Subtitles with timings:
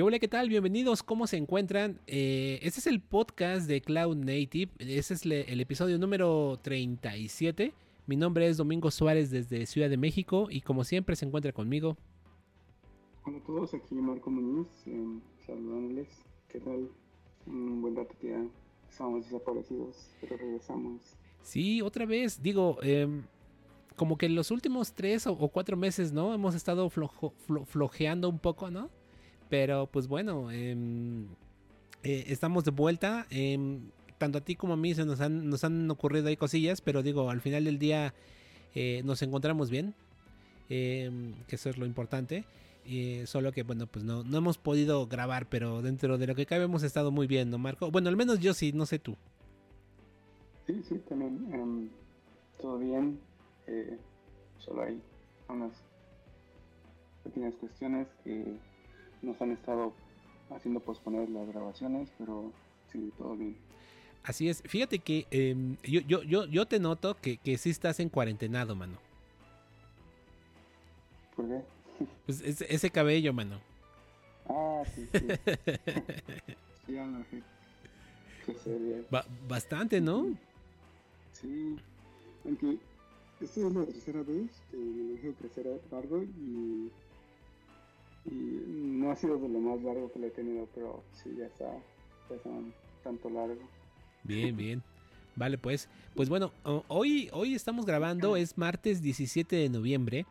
[0.00, 0.48] ¿Qué hola, qué tal?
[0.48, 2.00] Bienvenidos, ¿cómo se encuentran?
[2.06, 7.74] Eh, este es el podcast de Cloud Native, este es el episodio número 37.
[8.06, 11.98] Mi nombre es Domingo Suárez desde Ciudad de México y como siempre se encuentra conmigo.
[13.26, 16.08] Hola a todos, aquí Marco Muñiz, eh, saludándoles.
[16.48, 16.88] ¿Qué tal?
[17.46, 18.42] Un buen rato que ya
[18.88, 21.14] estábamos desaparecidos, pero regresamos.
[21.42, 23.24] Sí, otra vez, digo, em,
[23.96, 26.32] como que en los últimos tres o, cuatro meses, ¿no?
[26.32, 28.88] Hemos estado flojeando un poco, ¿no?
[29.50, 31.26] Pero pues bueno, em,
[32.02, 33.26] eh, estamos de vuelta.
[33.28, 36.80] Em, tanto a ti como a mí se nos han, nos han ocurrido ahí cosillas,
[36.80, 38.14] pero digo, al final del día
[38.74, 39.94] eh, nos encontramos bien,
[40.68, 42.44] em, que eso es lo importante.
[43.26, 46.64] solo que, bueno, pues no, no hemos podido grabar, pero dentro de lo que cabe
[46.64, 47.90] hemos estado muy bien, ¿no, Marco?
[47.90, 49.16] Bueno, al menos yo sí, no sé tú.
[50.66, 51.90] Sí, sí, también.
[52.60, 53.18] todo bien.
[53.66, 53.98] Eh,
[54.58, 55.00] solo hay
[55.48, 55.72] unas
[57.24, 58.56] pequeñas cuestiones que
[59.22, 59.92] nos han estado
[60.50, 62.52] haciendo posponer las grabaciones, pero
[62.90, 63.56] sí, todo bien.
[64.24, 64.62] Así es.
[64.62, 68.76] Fíjate que em, yo, yo, yo, yo te noto que, que sí estás en cuarentenado,
[68.76, 68.98] mano.
[71.36, 71.62] ¿Por qué?
[72.26, 73.60] Pues ese, cabello, mano.
[74.48, 75.18] Ah, sí, sí.
[78.64, 79.06] sí,
[79.48, 80.26] bastante, ¿no?
[81.32, 81.76] Sí.
[82.44, 82.78] Aunque
[83.40, 86.90] esta es la tercera vez que me dejo crecer largo y
[88.26, 91.46] y no ha sido de lo más largo que le he tenido, pero sí, ya
[91.46, 91.72] está,
[92.28, 92.50] ya está
[93.02, 93.60] tanto largo.
[94.24, 94.82] Bien, bien.
[95.36, 96.52] Vale, pues, pues bueno,
[96.88, 100.26] hoy, hoy estamos grabando, es martes 17 de noviembre.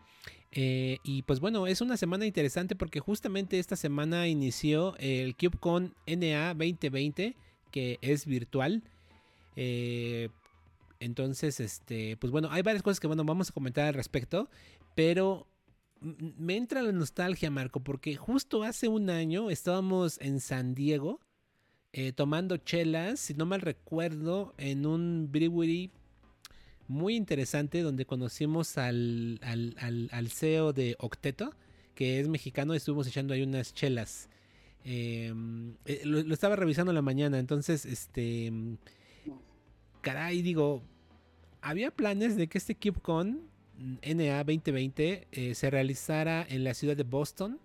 [0.52, 5.94] Eh, y pues bueno, es una semana interesante porque justamente esta semana inició el CubeCon
[6.08, 7.36] NA 2020,
[7.72, 8.84] que es virtual.
[9.56, 10.30] Eh,
[11.00, 14.50] entonces, este, pues bueno, hay varias cosas que bueno, vamos a comentar al respecto.
[14.96, 15.48] Pero
[16.02, 21.20] me entra la nostalgia, Marco, porque justo hace un año estábamos en San Diego
[21.92, 25.92] eh, tomando chelas, si no mal recuerdo, en un brewery
[26.88, 29.40] muy interesante donde conocimos al,
[30.30, 31.56] CEO de Octeto,
[31.96, 34.30] que es mexicano, y estuvimos echando ahí unas chelas.
[34.84, 38.52] Em, eh, lo, estaba revisando en la mañana, entonces, este.
[40.02, 40.84] Caray, digo,
[41.62, 43.42] había planes de que este CubeCon
[43.80, 47.60] NA 2020 eh, se realizara en la ciudad de Boston.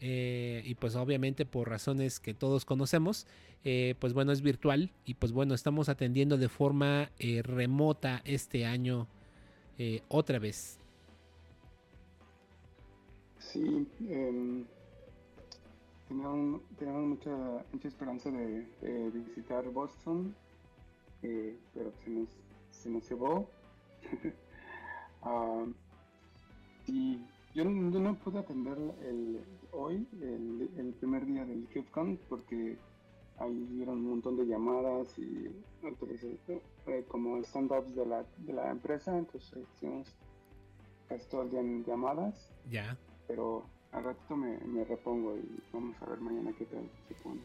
[0.00, 3.26] Eh, y pues obviamente por razones que todos conocemos,
[3.64, 7.10] eh, pues bueno, es virtual y pues bueno, estamos atendiendo de forma
[7.42, 9.08] remota este año
[10.08, 10.78] otra vez.
[13.40, 14.64] Sí, em,
[16.06, 20.34] teníamos, mucha, mucha, esperanza de, visitar Boston,
[21.20, 22.28] pero se nos,
[22.70, 23.50] se nos llevó.
[26.86, 27.18] Y
[27.54, 29.40] yo, no pude atender el,
[29.72, 32.76] hoy, el, primer día del KubeCon, porque
[33.38, 35.48] ahí dieron un montón de llamadas y
[36.86, 40.08] eh, como stand-ups de la, de la empresa, entonces hicimos
[41.08, 42.50] casi todo el día en llamadas.
[42.70, 42.96] Ya.
[43.26, 47.40] Pero al ratito me, me, repongo y vamos a ver mañana qué tal se pone.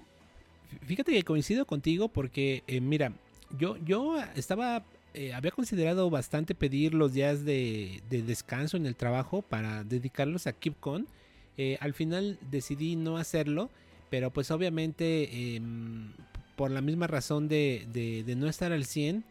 [0.81, 3.13] Fíjate que coincido contigo porque, eh, mira,
[3.57, 4.83] yo, yo estaba
[5.13, 10.53] eh, había considerado bastante pedir los días de, descanso en el trabajo para dedicarlos a
[10.53, 11.07] KeepCon.
[11.57, 13.69] Eh, al final decidí no hacerlo,
[14.09, 16.13] pero pues obviamente em,
[16.55, 19.23] por la misma razón de, no estar al 100,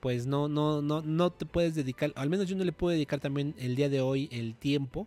[0.00, 3.20] pues no, no, no, no te puedes dedicar, al menos yo no le puedo dedicar
[3.20, 5.06] también el día de hoy el tiempo.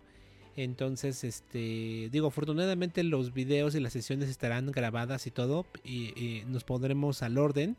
[0.58, 6.64] Entonces, este, digo, afortunadamente los videos y las sesiones estarán grabadas y todo, y, nos
[6.64, 7.78] pondremos al orden.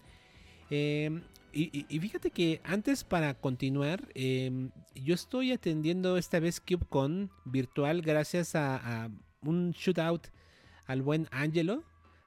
[0.71, 8.03] Em, y, fíjate que antes para continuar, em, yo estoy atendiendo esta vez CubeCon virtual
[8.03, 9.11] gracias a,
[9.45, 10.29] un shootout
[10.87, 11.83] al buen Angelo,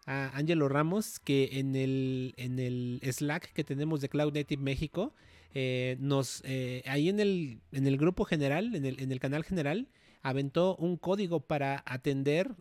[0.06, 5.14] a Angelo Ramos, que en el, en el Slack que tenemos de Cloud Native México,
[5.54, 9.44] eh, nos, eh, ahí en el, en el grupo general, en el, en el canal
[9.44, 9.88] general,
[10.22, 12.54] aventó un código para atender,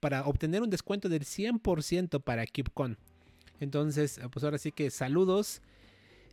[0.00, 2.98] para obtener un descuento del 100% para CubeCon.
[3.60, 5.62] Entonces, pues ahora sí que saludos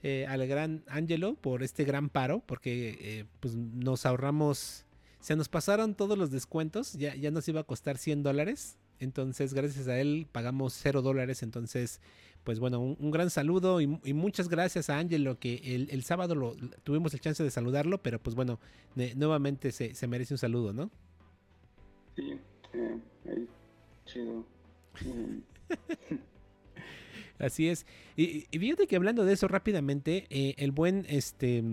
[0.05, 4.85] eh, al gran Angelo por este gran paro, porque eh, pues nos ahorramos,
[5.21, 9.53] se nos pasaron todos los descuentos, ya, ya nos iba a costar 100 dólares, entonces
[9.53, 12.01] gracias a él pagamos 0 dólares, entonces
[12.43, 16.53] pues bueno, un, gran saludo y, muchas gracias a Angelo que el, sábado lo,
[16.83, 18.59] tuvimos el chance de saludarlo, pero pues bueno,
[19.15, 20.91] nuevamente se, se, merece un saludo, ¿no?
[22.17, 22.37] Sí,
[22.73, 23.47] eh,
[24.05, 24.45] chido.
[27.39, 27.85] Así es.
[28.15, 31.63] Y, fíjate que hablando de eso rápidamente, eh, el buen este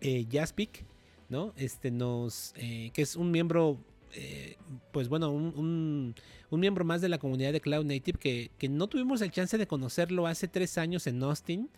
[0.00, 0.84] eh, Jaspic,
[1.28, 1.52] ¿no?
[1.56, 2.52] Este nos.
[2.56, 3.78] Eh, que es un miembro
[4.14, 4.56] eh,
[4.92, 6.14] pues bueno, un,
[6.50, 10.26] miembro más de la comunidad de Cloud Native que, no tuvimos el chance de conocerlo
[10.26, 11.70] hace tres años en Austin.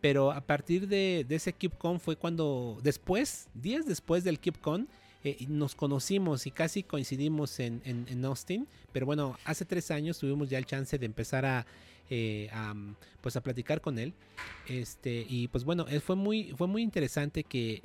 [0.00, 4.86] Pero a partir de, ese KubeCon fue cuando, después, días después del KubeCon,
[5.24, 8.66] eh, nos conocimos y casi coincidimos en, Austin.
[8.92, 11.66] Pero bueno, hace tres años tuvimos ya el chance de empezar a,
[12.14, 12.50] eh,
[13.20, 14.14] pues a platicar con él.
[14.68, 17.80] Este, y pues bueno, fue muy, fue muy interesante que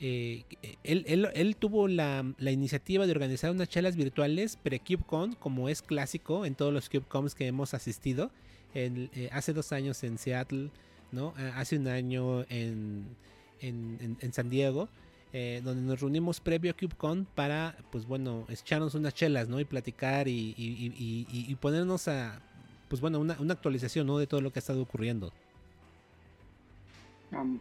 [0.00, 0.44] eh,
[0.84, 6.72] él, tuvo la, iniciativa de organizar unas charlas virtuales pre-CubeCon, como es clásico en todos
[6.72, 8.30] los CubeCons que hemos asistido.
[8.74, 10.70] En, eh, hace dos años en Seattle,
[11.10, 11.34] ¿no?
[11.38, 13.16] Eh, hace un año en,
[13.60, 14.88] en, San Diego.
[15.32, 19.58] donde nos reunimos previo a CubeCon para, pues bueno, echarnos unas chelas, ¿no?
[19.58, 22.40] Y platicar y, ponernos a,
[22.88, 24.18] pues bueno, una, actualización, ¿no?
[24.18, 25.32] De todo lo que ha estado ocurriendo.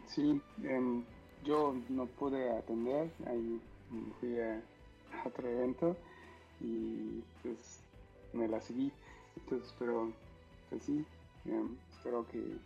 [0.07, 1.03] sí, em,
[1.44, 3.62] yo no pude atender, ahí
[4.19, 4.62] fui a,
[5.25, 5.95] otro evento
[6.62, 7.81] y pues
[8.33, 8.91] me la seguí.
[9.35, 10.12] Entonces, pero
[10.69, 11.06] pues sí,
[11.45, 12.57] em, espero que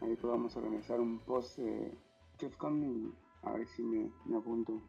[0.00, 1.92] ahí podamos organizar un post de
[2.38, 3.12] KevCon y
[3.42, 4.80] a ver si me, apunto.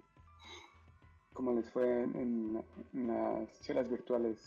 [1.34, 2.64] ¿Cómo les fue en,
[2.94, 4.40] las chelas virtuales?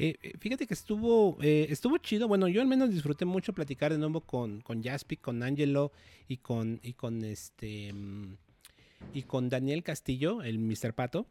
[0.00, 2.28] Eh, eh, fíjate que estuvo, eh, estuvo chido.
[2.28, 5.90] Bueno, yo al menos disfruté mucho platicar de nuevo con, con Jaspic, con Angelo
[6.28, 8.36] y con, y con este mm,
[9.12, 10.94] y con Daniel Castillo, el Mr.
[10.94, 11.26] Pato.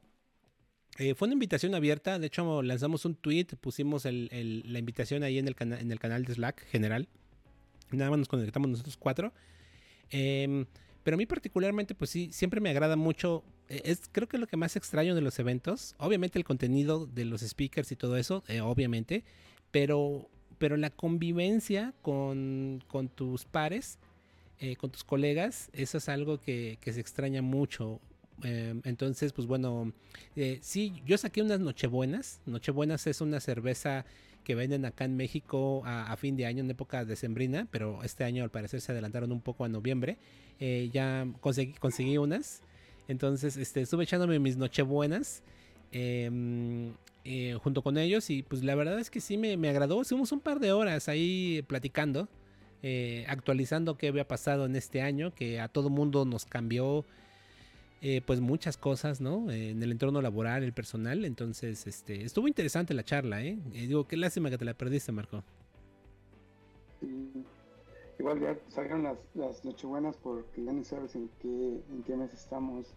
[1.15, 2.19] fue una invitación abierta.
[2.19, 6.33] De hecho, lanzamos un tweet, pusimos la invitación ahí en el, en el canal de
[6.33, 7.07] Slack general.
[7.91, 9.31] Nada más nos conectamos nosotros cuatro.
[10.09, 10.65] Em,
[11.03, 13.45] pero a mí particularmente, pues sí, siempre me agrada mucho.
[13.69, 15.95] Eh, es creo que lo que más extraño de los eventos.
[15.97, 19.23] Obviamente el contenido de los speakers y todo eso, eh, obviamente.
[19.71, 22.83] Pero, pero la convivencia con,
[23.15, 23.99] tus pares,
[24.59, 27.99] eh, con tus colegas, eso es algo que, se extraña mucho.
[28.43, 29.91] Em, entonces, pues bueno,
[30.61, 32.41] sí, yo saqué unas Nochebuenas.
[32.45, 34.05] Nochebuenas es una cerveza
[34.47, 38.45] que venden acá en México a, fin de año en época decembrina, pero este año
[38.45, 40.17] al parecer se adelantaron un poco a noviembre.
[40.61, 42.61] Eh, ya conseguí, conseguí unas.
[43.07, 45.43] Entonces este, estuve echándome mis nochebuenas
[45.91, 46.93] em,
[47.23, 50.01] eh, junto con ellos y pues la verdad es que sí me, me agradó.
[50.01, 52.27] Estuvimos un par de horas ahí platicando,
[52.83, 57.05] eh, actualizando qué había pasado en este año, que a todo mundo nos cambió
[58.01, 59.49] eh, pues muchas cosas, ¿no?
[59.49, 61.25] en el entorno laboral, el personal.
[61.25, 63.57] Entonces, este, estuvo interesante la charla, ¿eh?
[63.73, 65.43] eh digo, qué lástima que te la perdiste, Marco.
[68.19, 72.33] Igual ya salgan las, las nochebuenas porque ya ni sabes en qué, en qué mes
[72.33, 72.87] estamos.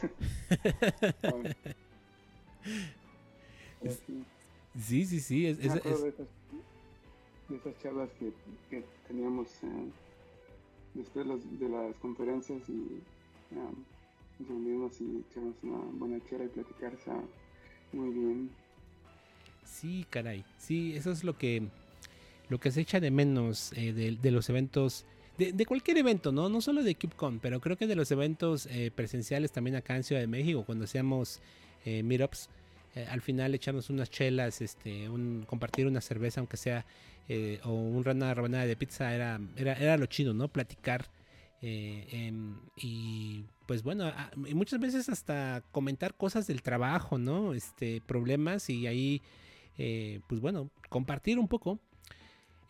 [4.78, 5.46] sí, sí, sí.
[5.46, 6.14] Es, es, De,
[7.56, 8.32] esas, charlas que,
[8.70, 9.90] que teníamos eh,
[10.94, 11.26] después
[11.58, 13.02] de las conferencias y
[14.48, 16.92] reunirnos y echarnos una buena chela y platicar
[17.92, 18.50] muy bien.
[19.64, 20.44] Sí, caray.
[20.58, 21.68] Sí, eso es lo que
[22.48, 25.04] lo que se echa de menos eh, de, los eventos,
[25.38, 26.48] de, cualquier evento, ¿no?
[26.48, 30.04] No solo de KubeCon, pero creo que de los eventos eh, presenciales también acá en
[30.04, 31.40] Ciudad de México, cuando hacíamos
[31.84, 32.48] eh, meetups,
[32.94, 36.84] eh, al final echarnos unas chelas, este, un, compartir una cerveza, aunque sea,
[37.64, 40.48] o una rebanada de pizza, era, era, era lo chido, ¿no?
[40.48, 41.08] Platicar
[41.64, 47.54] eh, em, y pues bueno, muchas veces hasta comentar cosas del trabajo, ¿no?
[47.54, 49.22] Este, problemas y ahí,
[49.78, 51.78] eh, pues bueno, compartir un poco.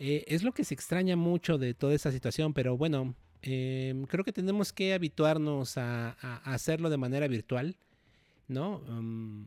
[0.04, 4.25] Eh, es lo que se extraña mucho de toda esta situación, pero bueno, em, creo
[4.25, 6.11] que tenemos que habituarnos a,
[6.42, 7.76] hacerlo de manera virtual,
[8.49, 8.82] ¿no?
[8.88, 9.47] Em,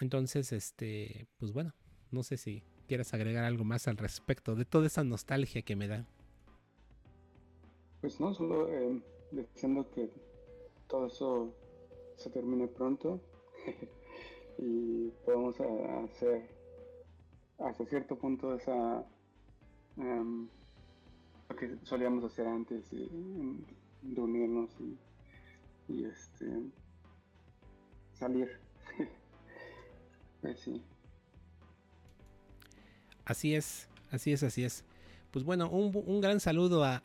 [0.00, 1.72] entonces, este, pues bueno,
[2.10, 5.86] no sé si quieras agregar algo más al respecto de toda esa nostalgia que me
[5.86, 6.04] da.
[8.00, 9.00] Pues no, solo eh,
[9.30, 10.10] deseando que
[10.88, 11.54] todo eso
[12.16, 13.20] se termine pronto
[14.58, 16.50] y podamos hacer
[17.58, 19.06] hasta cierto punto esa
[19.96, 20.48] em,
[21.48, 23.08] lo que solíamos hacer antes de,
[24.14, 24.70] reunirnos
[25.88, 26.46] y, este
[28.14, 28.50] salir.
[30.42, 30.82] Pues sí.
[33.24, 34.84] Así es así es así es.
[35.32, 37.02] Pues bueno un, un gran saludo a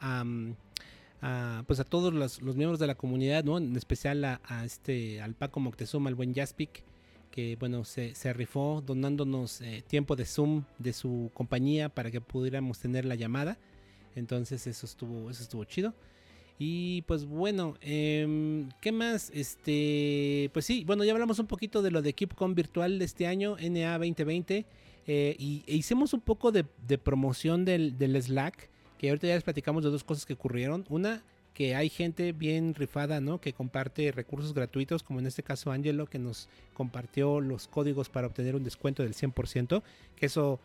[1.22, 3.58] a, pues a todos los, miembros de la comunidad, ¿no?
[3.58, 6.84] En especial a, este, al Paco Moctezuma, al buen Jaspic,
[7.32, 12.22] que bueno, se, se rifó donándonos eh, tiempo de Zoom de su compañía para que
[12.22, 13.58] pudiéramos tener la llamada.
[14.16, 15.94] Entonces eso estuvo, eso estuvo chido.
[16.60, 19.32] Y pues bueno, em, ¿qué más?
[19.34, 23.26] Este, pues sí, bueno, ya hablamos un poquito de lo de KeepCon virtual de este
[23.26, 24.66] año, NA 2020.
[25.08, 26.64] Eh, y e hicimos un poco de,
[27.00, 28.70] promoción del, del Slack
[29.00, 30.86] que ahorita ya les platicamos de dos cosas que ocurrieron.
[30.88, 31.24] Una,
[31.54, 33.42] que hay gente bien rifada, ¿no?
[33.42, 38.28] Que comparte recursos gratuitos, como en este caso Angelo, que nos compartió los códigos para
[38.28, 39.84] obtener un descuento del 100%,
[40.16, 40.60] que eso,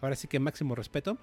[0.00, 1.18] ahora sí que máximo respeto.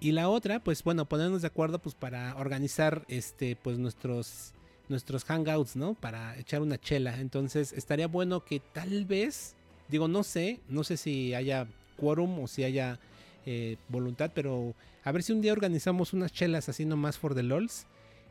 [0.00, 4.52] Y la otra, pues bueno, ponernos de acuerdo pues para organizar este, pues nuestros,
[4.88, 5.94] nuestros hangouts, ¿no?
[5.94, 7.20] Para echar una chela.
[7.20, 9.54] Entonces estaría bueno que tal vez,
[9.88, 12.98] digo, no sé, no sé si haya quórum o si haya
[13.46, 14.74] eh, voluntad, pero
[15.04, 17.86] a ver si un día organizamos unas chelas así nomás for the lols.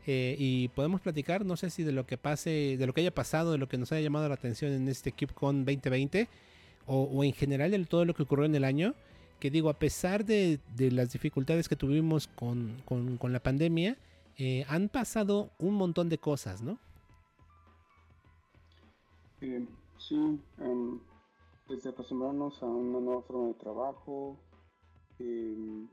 [0.06, 3.14] Eh, y podemos platicar, no sé si de lo que pase, de lo que haya
[3.14, 6.28] pasado, de lo que nos haya llamado la atención en este KeepCon 2020
[6.86, 8.94] o, en general de todo lo que ocurrió en el año.
[9.40, 12.82] Que digo, a pesar de, las dificultades que tuvimos con,
[13.22, 13.96] la pandemia,
[14.36, 16.78] eh, han pasado un montón de cosas, ¿no?
[19.98, 20.98] sí, em,
[21.68, 24.38] desde acostumbrarnos a una nueva forma de trabajo,
[25.18, 25.86] eh,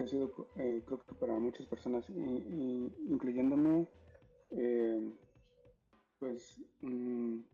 [0.00, 3.86] que ha sido, eh, creo que para muchas personas, incluyéndome,
[4.50, 5.12] eh,
[6.18, 7.44] pues un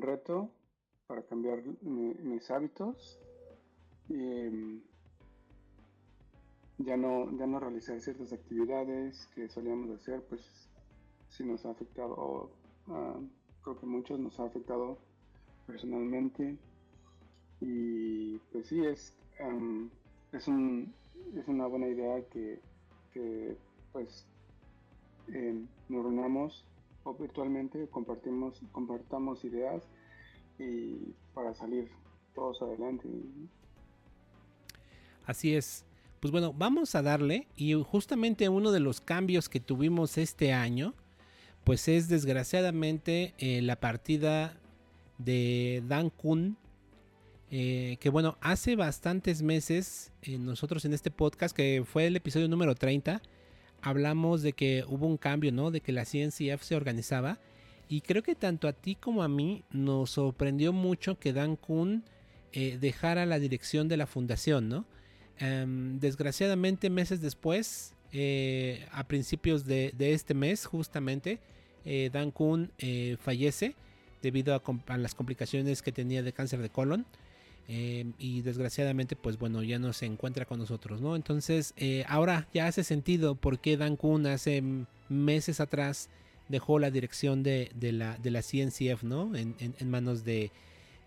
[0.00, 0.50] reto
[1.06, 3.20] para cambiar mis hábitos.
[4.08, 4.80] Em,
[6.78, 10.40] ya no, ya no realizar ciertas actividades que solíamos hacer, pues
[11.28, 12.50] sí nos ha afectado,
[12.88, 13.20] ah,
[13.62, 14.96] creo que muchos nos ha afectado
[15.66, 16.56] personalmente.
[17.60, 19.14] Y pues sí, es,
[20.32, 20.92] es, un,
[21.36, 22.60] es una buena idea que,
[23.92, 24.26] pues
[25.28, 26.64] em, nos reunamos
[27.04, 29.82] o virtualmente, compartimos, compartamos ideas
[30.58, 31.90] y para salir
[32.34, 33.08] todos adelante.
[35.26, 35.84] Así es.
[36.20, 40.94] Pues bueno, vamos a darle y justamente uno de los cambios que tuvimos este año,
[41.64, 44.58] pues es desgraciadamente eh, la partida
[45.18, 46.56] de Dan Kun
[47.56, 52.48] eh, que bueno, hace bastantes meses eh, nosotros en este podcast, que fue el episodio
[52.48, 53.22] número 30,
[53.80, 55.70] hablamos de que hubo un cambio, ¿no?
[55.70, 57.38] De que la CNCF se organizaba.
[57.88, 62.02] Y creo que tanto a ti como a mí nos sorprendió mucho que Dan Kun
[62.52, 64.84] eh, dejara la dirección de la fundación, ¿no?
[65.38, 67.94] Em, desgraciadamente meses después,
[68.90, 71.38] a principios de, este mes justamente,
[72.12, 72.72] Dan Kun
[73.20, 73.76] fallece
[74.22, 77.06] debido a, las complicaciones que tenía de cáncer de colon.
[77.66, 81.16] Em, y desgraciadamente, pues bueno, ya no se encuentra con nosotros, ¿no?
[81.16, 84.62] Entonces, eh, ahora ya hace sentido por qué Dan Kun hace
[85.08, 86.10] meses atrás
[86.48, 89.34] dejó la dirección de, la, de la CNCF, ¿no?
[89.34, 89.54] En,
[89.88, 90.50] manos de,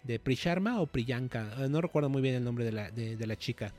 [0.04, 1.54] de Prisharma o Priyanka.
[1.64, 3.72] Eh, no recuerdo muy bien el nombre de la, de, la chica.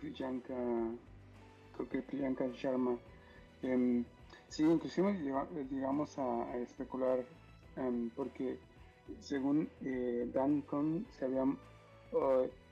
[0.00, 0.54] Priyanka,
[1.76, 2.98] creo que Priyanka Sharma.
[3.62, 4.04] Em,
[4.48, 5.12] sí, inclusive
[5.70, 7.24] llegamos a, especular
[7.76, 8.58] em, porque
[9.20, 11.44] según eh, Dan Kun, se había,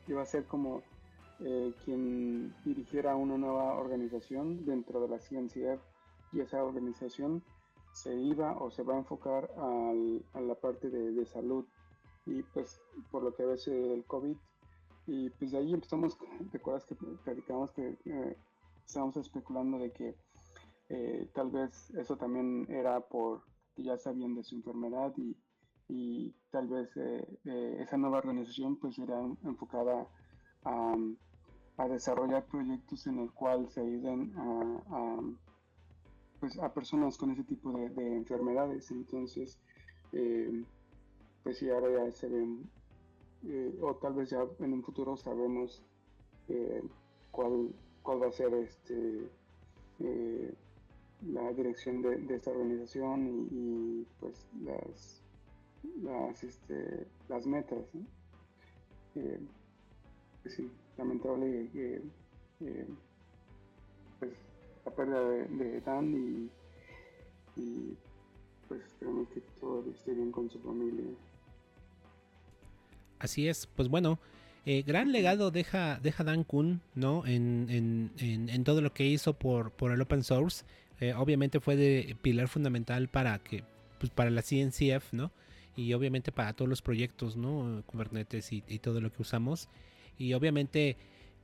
[0.09, 0.83] iba a ser como
[1.41, 5.83] eh, quien dirigiera una nueva organización dentro de la CNCF
[6.33, 7.43] y esa organización
[7.93, 11.65] se iba o se va a enfocar a la parte de, salud.
[12.25, 14.37] Y pues por lo que a veces el COVID
[15.07, 16.19] y pues de ahí empezamos,
[16.51, 18.37] ¿te acuerdas que platicamos que eh,
[18.85, 20.15] estábamos especulando de que
[21.33, 23.43] tal vez eso también era por
[23.75, 25.37] que ya sabían de su enfermedad y
[25.89, 30.07] y tal vez eh, eh, esa nueva organización pues será enfocada
[30.65, 30.97] a,
[31.89, 35.21] desarrollar proyectos en el cual se ayuden a,
[36.41, 38.91] pues a personas con ese tipo de, enfermedades.
[38.91, 39.59] Entonces
[40.13, 40.65] eh,
[41.45, 42.69] pues si ahora ya se ven
[43.81, 45.85] o tal vez ya en un futuro sabemos
[47.31, 49.31] cuál, cuál va a ser este
[51.23, 55.26] la dirección de, esta organización y pues las
[56.03, 57.85] las, este, las metas.
[59.15, 59.41] Eh,
[60.43, 62.03] pues sí, lamentable que
[64.19, 64.33] pues,
[64.85, 66.51] la pérdida de, Dan
[67.57, 67.95] y,
[68.69, 71.05] pues esperemos que todo esté bien con su familia.
[73.19, 74.19] Así es, pues bueno,
[74.67, 77.25] eh, gran legado deja, deja Dan Kun, ¿no?
[77.27, 80.65] En, en, en, todo lo que hizo por, por el open source.
[81.01, 83.65] Eh, obviamente fue de pilar fundamental para que,
[83.99, 85.31] pues para la CNCF, ¿no?
[85.77, 87.83] Y obviamente para todos los proyectos, ¿no?
[87.87, 89.69] Kubernetes y, todo lo que usamos.
[90.19, 90.97] Y obviamente,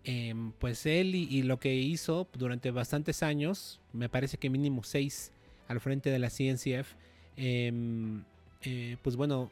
[0.04, 5.32] em, pues él y, lo que hizo durante bastantes años, me parece que mínimo seis
[5.68, 6.94] al frente de la CNCF,
[7.36, 8.24] em,
[8.62, 9.50] eh, pues bueno,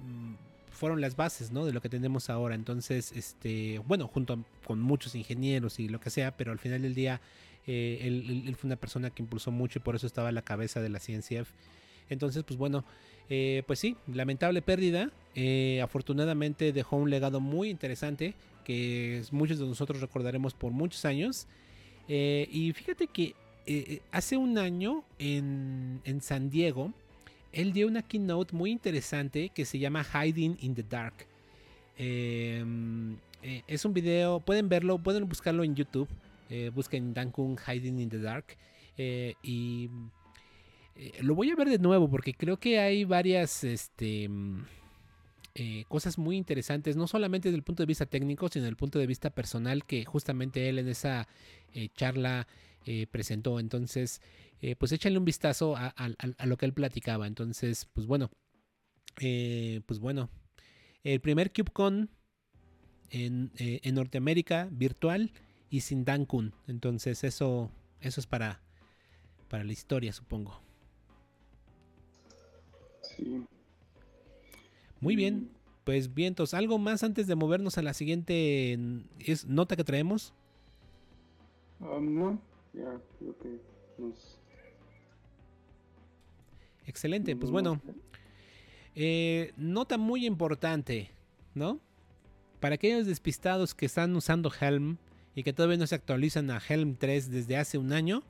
[0.00, 0.34] mm,
[0.74, 1.64] fueron las bases, ¿no?
[1.64, 2.54] De lo que tenemos ahora.
[2.54, 6.94] Entonces, este, bueno, junto con muchos ingenieros y lo que sea, pero al final del
[6.94, 7.20] día,
[7.66, 10.80] eh, él, fue una persona que impulsó mucho y por eso estaba a la cabeza
[10.80, 11.50] de la CNCF.
[12.10, 12.84] Entonces, pues bueno,
[13.30, 15.10] eh, pues sí, lamentable pérdida.
[15.34, 21.46] Eh, afortunadamente dejó un legado muy interesante que muchos de nosotros recordaremos por muchos años.
[22.08, 23.34] Eh, y fíjate que
[24.12, 26.92] hace un año en, en San Diego,
[27.52, 31.14] él dio una keynote muy interesante que se llama Hiding in the Dark.
[31.96, 33.16] Em,
[33.66, 36.08] es un video, pueden verlo, pueden buscarlo en YouTube.
[36.74, 38.56] Busquen Dan Hiding in the Dark.
[40.96, 44.64] Eh, lo voy a ver de nuevo porque creo que hay varias este, mm,
[45.88, 48.98] cosas muy interesantes, no solamente desde el punto de vista técnico, sino desde el punto
[48.98, 51.28] de vista personal que justamente él en esa
[51.94, 52.48] charla
[53.12, 53.60] presentó.
[53.60, 54.20] Entonces,
[54.78, 55.94] pues échale un vistazo a,
[56.44, 57.28] lo que él platicaba.
[57.28, 58.32] Entonces, pues bueno,
[59.14, 60.28] pues bueno,
[61.04, 62.10] el primer CubeCon
[63.10, 65.32] en, eh, en Norteamérica virtual
[65.70, 66.54] y sin Dankun.
[66.66, 67.70] Entonces eso,
[68.00, 68.60] eso es para,
[69.48, 70.60] para la historia, supongo.
[73.16, 73.44] Sí.
[75.00, 75.50] Muy bien.
[75.84, 78.78] Pues vientos, ¿algo más antes de movernos a la siguiente
[79.18, 80.32] es, nota que traemos?
[81.78, 82.40] Um, no,
[82.72, 83.60] ya creo que
[86.86, 87.82] Excelente, pues bueno.
[88.94, 91.10] Eh, nota muy importante,
[91.54, 91.80] ¿no?
[92.60, 94.96] Para aquellos despistados que están usando Helm
[95.34, 98.22] y que todavía no se actualizan a Helm 3 desde hace un año,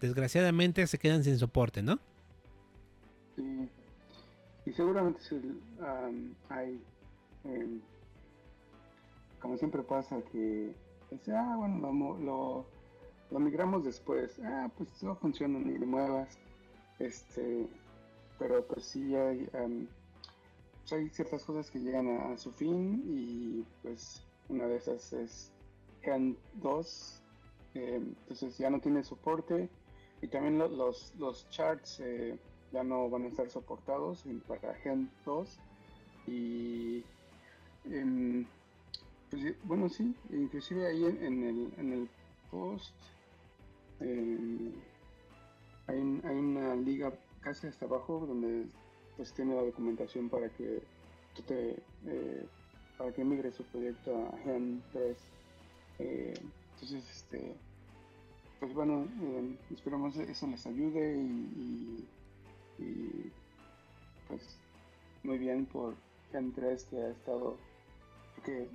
[0.00, 2.00] desgraciadamente se quedan sin soporte, ¿no?
[3.36, 3.68] Sí.
[4.70, 5.20] Y seguramente
[6.48, 6.80] hay,
[7.42, 7.80] em,
[9.40, 10.72] como siempre pasa, que
[11.34, 12.64] ah, bueno, lo,
[13.32, 16.38] lo, migramos después, ah, pues no funciona ni le muevas,
[17.00, 17.66] este,
[18.38, 24.24] pero pues sí hay, pues, hay ciertas cosas que llegan a, su fin y pues
[24.48, 25.52] una de esas es
[26.02, 27.22] Gen 2,
[27.74, 29.68] eh, entonces ya no tiene soporte.
[30.22, 32.38] Y también los, los charts eh,
[32.72, 35.58] ya no van a estar soportados para Gen 2
[36.26, 37.04] y
[39.30, 42.08] pues, bueno sí, inclusive ahí en, el, en el
[42.50, 42.94] post
[44.00, 44.72] em,
[45.86, 48.66] hay, hay una liga casi hasta abajo donde
[49.16, 50.82] pues tiene la documentación para que
[51.34, 51.70] tú te
[52.06, 52.46] eh,
[52.96, 55.16] para que migre su proyecto a Gen 3
[55.98, 56.34] eh,
[56.74, 57.54] entonces este
[58.58, 62.06] pues bueno eh, esperamos eso les ayude y,
[64.28, 64.58] pues
[65.22, 65.94] muy bien por
[66.32, 67.56] 3 que ha estado
[68.44, 68.68] que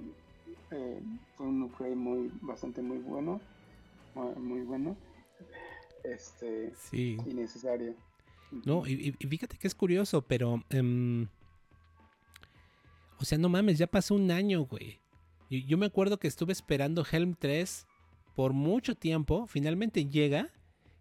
[1.36, 3.40] fue un upgrade muy bastante muy bueno
[4.38, 4.96] muy bueno
[6.04, 7.18] este sí.
[7.26, 7.96] y necesario
[8.64, 10.64] no, y, fíjate que es curioso, pero...
[10.70, 11.28] Em,
[13.18, 15.00] o sea, no mames, ya pasó un año, güey.
[15.50, 17.88] Y yo me acuerdo que estuve esperando Helm 3
[18.36, 19.48] por mucho tiempo.
[19.48, 20.52] Finalmente llega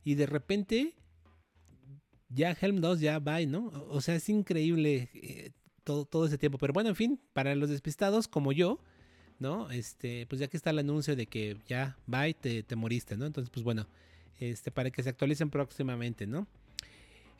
[0.05, 0.95] y de repente
[2.35, 3.71] ya Helm 2 ya va, ¿no?
[3.89, 5.53] O sea, es increíble eh,
[5.85, 6.59] todo, todo ese tiempo.
[6.59, 8.81] Pero bueno, en fin, para los despistados como yo,
[9.39, 9.71] ¿no?
[9.71, 13.17] Este, pues ya que está el anuncio de que ya va y te, te moriste,
[13.17, 13.27] ¿no?
[13.27, 13.87] Entonces, pues bueno,
[14.41, 16.47] este, para que se actualicen próximamente, ¿no?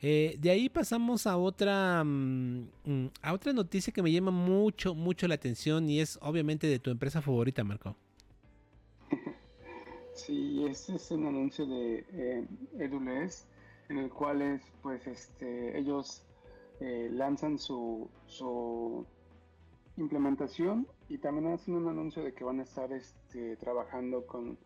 [0.01, 4.93] Eh, de ahí pasamos a otra, mm, mm, a otra noticia que me llama mucho,
[4.93, 7.95] mucho la atención y es obviamente de tu empresa favorita, Marco.
[10.13, 12.47] Sí, este es un anuncio de eh,
[12.79, 13.45] Edules
[13.89, 16.23] en el cual es, pues, este, ellos
[16.79, 19.05] eh, lanzan su, su
[19.97, 24.57] implementación y también hacen un anuncio de que van a estar este, trabajando con,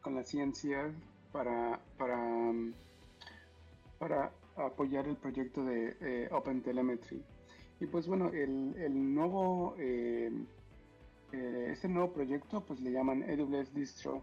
[0.00, 0.92] con la ciencia
[1.32, 2.52] para, para,
[3.98, 7.22] para apoyar el proyecto de eh, OpenTelemetry.
[7.80, 10.30] Y pues bueno, el, el nuevo, eh,
[11.32, 14.22] este nuevo proyecto pues le llaman AWS Distro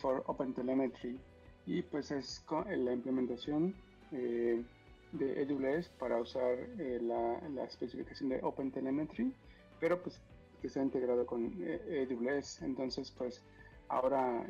[0.00, 1.18] for OpenTelemetry
[1.66, 3.74] y pues es la implementación
[4.10, 4.64] de
[5.12, 9.32] AWS para usar la, la, especificación de OpenTelemetry,
[9.80, 10.20] pero pues
[10.60, 12.62] que está integrado con AWS.
[12.62, 13.42] Entonces pues
[13.88, 14.46] ahora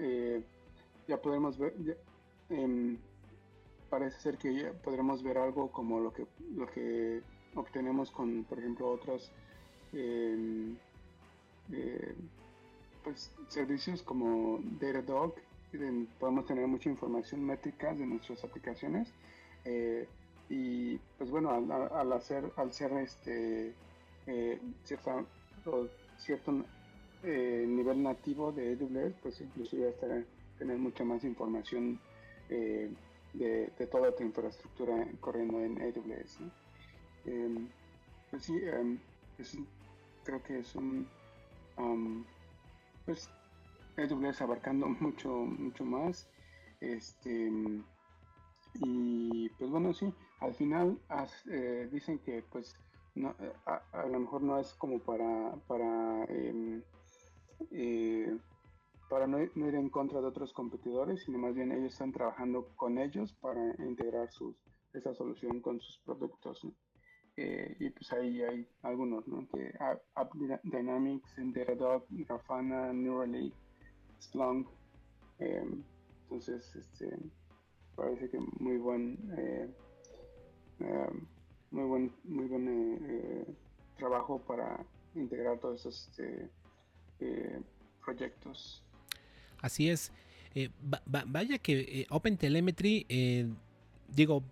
[1.06, 1.74] ya podemos ver...
[2.50, 2.98] Em,
[3.92, 7.20] parece ser que ya podremos ver algo como lo que, lo que
[7.54, 9.30] obtenemos con, por ejemplo, otros
[9.92, 10.78] em,
[11.70, 12.14] eh,
[13.04, 15.34] pues, servicios como Datadog.
[16.18, 19.08] Podemos tener mucha información métrica de nuestras aplicaciones.
[19.64, 20.06] Eh,
[20.48, 23.74] y pues bueno, al, hacer, al ser este
[24.26, 24.60] eh,
[26.18, 26.64] cierto
[27.22, 30.22] nivel nativo de AWS, pues inclusive hasta
[30.58, 31.98] tener mucha más información
[32.48, 32.90] de,
[33.90, 36.38] toda tu infraestructura corriendo en AWS.
[37.24, 37.68] Em,
[38.30, 38.98] pues sí, em,
[40.24, 41.06] creo que es un
[43.06, 43.28] pues
[43.96, 46.28] AWS abarcando mucho mucho más
[46.80, 47.50] este
[48.74, 50.98] y pues bueno sí al final
[51.50, 52.74] eh, dicen que pues
[53.14, 53.34] no,
[53.66, 56.82] a, lo mejor no es como para para em,
[57.70, 58.38] eh,
[59.08, 62.68] para para no, ir en contra de otros competidores, sino más bien ellos están trabajando
[62.76, 64.56] con ellos para integrar sus,
[64.94, 66.66] esa solución con sus productos.
[67.36, 69.46] Eh, y pues ahí hay algunos, ¿no?
[69.48, 69.70] Que
[70.14, 73.52] App Dynamics, Datadog, Grafana, Neuralink,
[74.22, 74.68] Splunk.
[75.38, 75.82] Em,
[76.24, 77.16] entonces, este,
[77.96, 79.68] parece que muy buen, eh,
[80.80, 81.26] em,
[81.70, 83.46] muy buen, muy buen eh,
[83.98, 87.60] trabajo para integrar todos esos este,
[88.04, 88.82] proyectos.
[89.60, 90.12] Así es.
[91.06, 93.06] vaya que OpenTelemetry,
[94.08, 94.42] digo,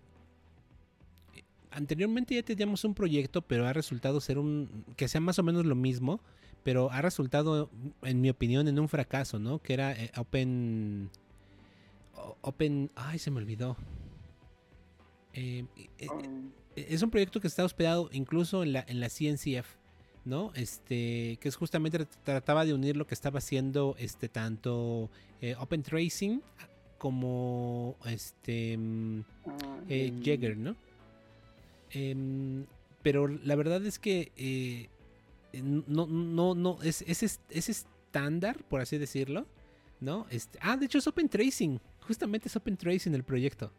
[1.71, 5.65] anteriormente ya teníamos un proyecto, pero ha resultado ser un que sea más o menos
[5.65, 6.21] lo mismo,
[6.63, 7.69] pero ha resultado,
[8.03, 9.59] en mi opinión, en un fracaso, ¿no?
[9.59, 11.09] Que era eh, Open,
[12.41, 13.77] Open, ay, se me olvidó.
[15.33, 15.65] Eh,
[15.97, 16.07] eh,
[16.75, 19.67] es un proyecto que está hospedado incluso en la, en la CNCF,
[20.25, 20.51] ¿no?
[20.53, 25.09] Este, que es justamente trataba de unir lo que estaba haciendo este tanto
[25.57, 26.41] Open Tracing
[26.99, 29.87] como este mm, ah,
[30.23, 30.75] Jagger, ¿no?
[31.89, 32.67] Em,
[33.01, 34.89] pero la verdad es que
[35.53, 39.45] no, no, no, es, es, estándar, por así decirlo,
[39.99, 40.27] ¿no?
[40.29, 43.71] Este, ah, de hecho es Open Tracing, justamente es Open Tracing el proyecto,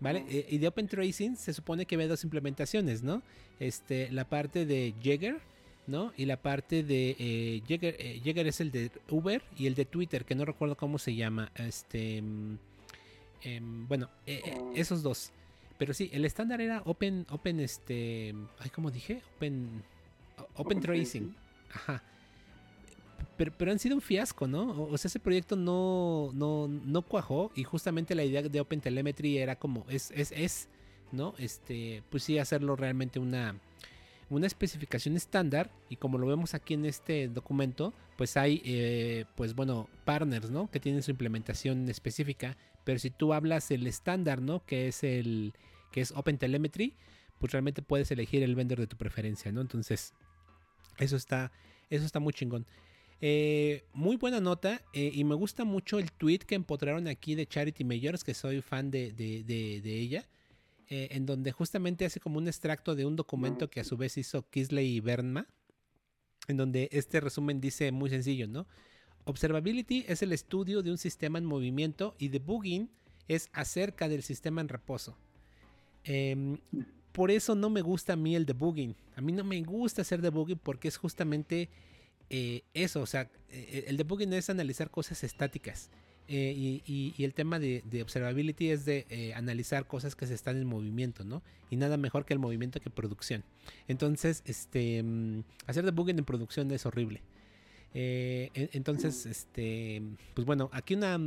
[0.00, 0.24] ¿vale?
[0.28, 3.22] Eh, y de Open Tracing se supone que ve dos implementaciones, ¿no?
[3.58, 5.40] Este, la parte de Jagger,
[5.86, 6.12] ¿no?
[6.16, 10.34] Y la parte de eh, Jagger, es el de Uber y el de Twitter, que
[10.34, 14.72] no recuerdo cómo se llama, este, em, bueno, ah.
[14.74, 15.32] esos dos.
[15.80, 19.22] Pero sí, el estándar era Open, Open, este, ay, ¿cómo dije?
[19.36, 19.82] Open,
[20.54, 21.34] Open, Tracing.
[21.72, 22.02] Ajá.
[23.36, 24.82] Pero, pero, han sido un fiasco, ¿no?
[24.84, 29.38] O sea, ese proyecto no, no, no cuajó y justamente la idea de Open Telemetry
[29.38, 30.68] era como, es, es, es,
[31.10, 31.34] ¿no?
[31.38, 33.58] Este, pues sí, hacerlo realmente una,
[34.28, 39.54] una especificación estándar y como lo vemos aquí en este documento, pues hay, eh, pues
[39.54, 40.70] bueno, partners, ¿no?
[40.70, 44.64] Que tienen su implementación específica, pero si tú hablas el estándar, ¿no?
[44.66, 45.54] Que es el,
[45.90, 46.94] que es OpenTelemetry,
[47.38, 49.60] pues realmente puedes elegir el vendor de tu preferencia, ¿no?
[49.60, 50.14] Entonces,
[51.00, 51.50] eso está,
[51.88, 52.66] eso está muy chingón.
[53.22, 57.46] Eh, muy buena nota eh, y me gusta mucho el tweet que empotraron aquí de
[57.46, 59.12] Charity Majors, que soy fan de,
[59.84, 60.26] ella,
[60.88, 64.16] eh, en donde justamente hace como un extracto de un documento que a su vez
[64.16, 65.46] hizo Kisley y Bernma,
[66.48, 68.66] en donde este resumen dice muy sencillo, ¿no?
[69.24, 72.90] Observability es el estudio de un sistema en movimiento y debugging
[73.28, 75.16] es acerca del sistema en reposo.
[77.12, 78.94] Por eso no me gusta a mí el debugging.
[79.16, 81.68] A mí no me gusta hacer debugging porque es justamente
[82.30, 83.02] eh, eso.
[83.02, 85.90] O sea, eh, el debugging es analizar cosas estáticas.
[86.32, 91.24] Eh, y, el tema de, observability es de analizar cosas que se están en movimiento,
[91.24, 91.42] ¿no?
[91.70, 93.42] Y nada mejor que el movimiento que producción.
[93.88, 97.22] Entonces, este, mm, hacer debugging en producción es horrible.
[97.92, 100.00] entonces, este,
[100.34, 101.18] pues bueno, aquí una,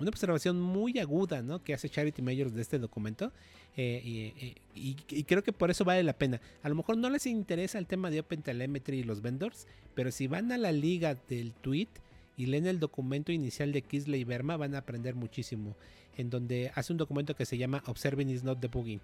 [0.00, 1.62] una observación muy aguda, ¿no?
[1.62, 3.32] Que hace Charity Majors de este documento
[3.76, 6.40] eh, y, creo que por eso vale la pena.
[6.62, 10.26] A lo mejor no les interesa el tema de OpenTelemetry y los vendors, pero si
[10.26, 11.88] van a la liga del tweet
[12.36, 15.76] y leen el documento inicial de Kisley Verma, van a aprender muchísimo.
[16.16, 19.00] En donde hace un documento que se llama Observing is not debugging.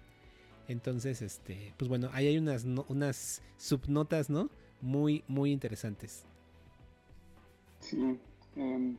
[0.67, 4.49] Entonces, este, pues bueno, ahí hay unas, unas subnotas, ¿no?
[4.81, 6.25] Muy, muy interesantes.
[7.79, 8.19] Sí,
[8.55, 8.97] em,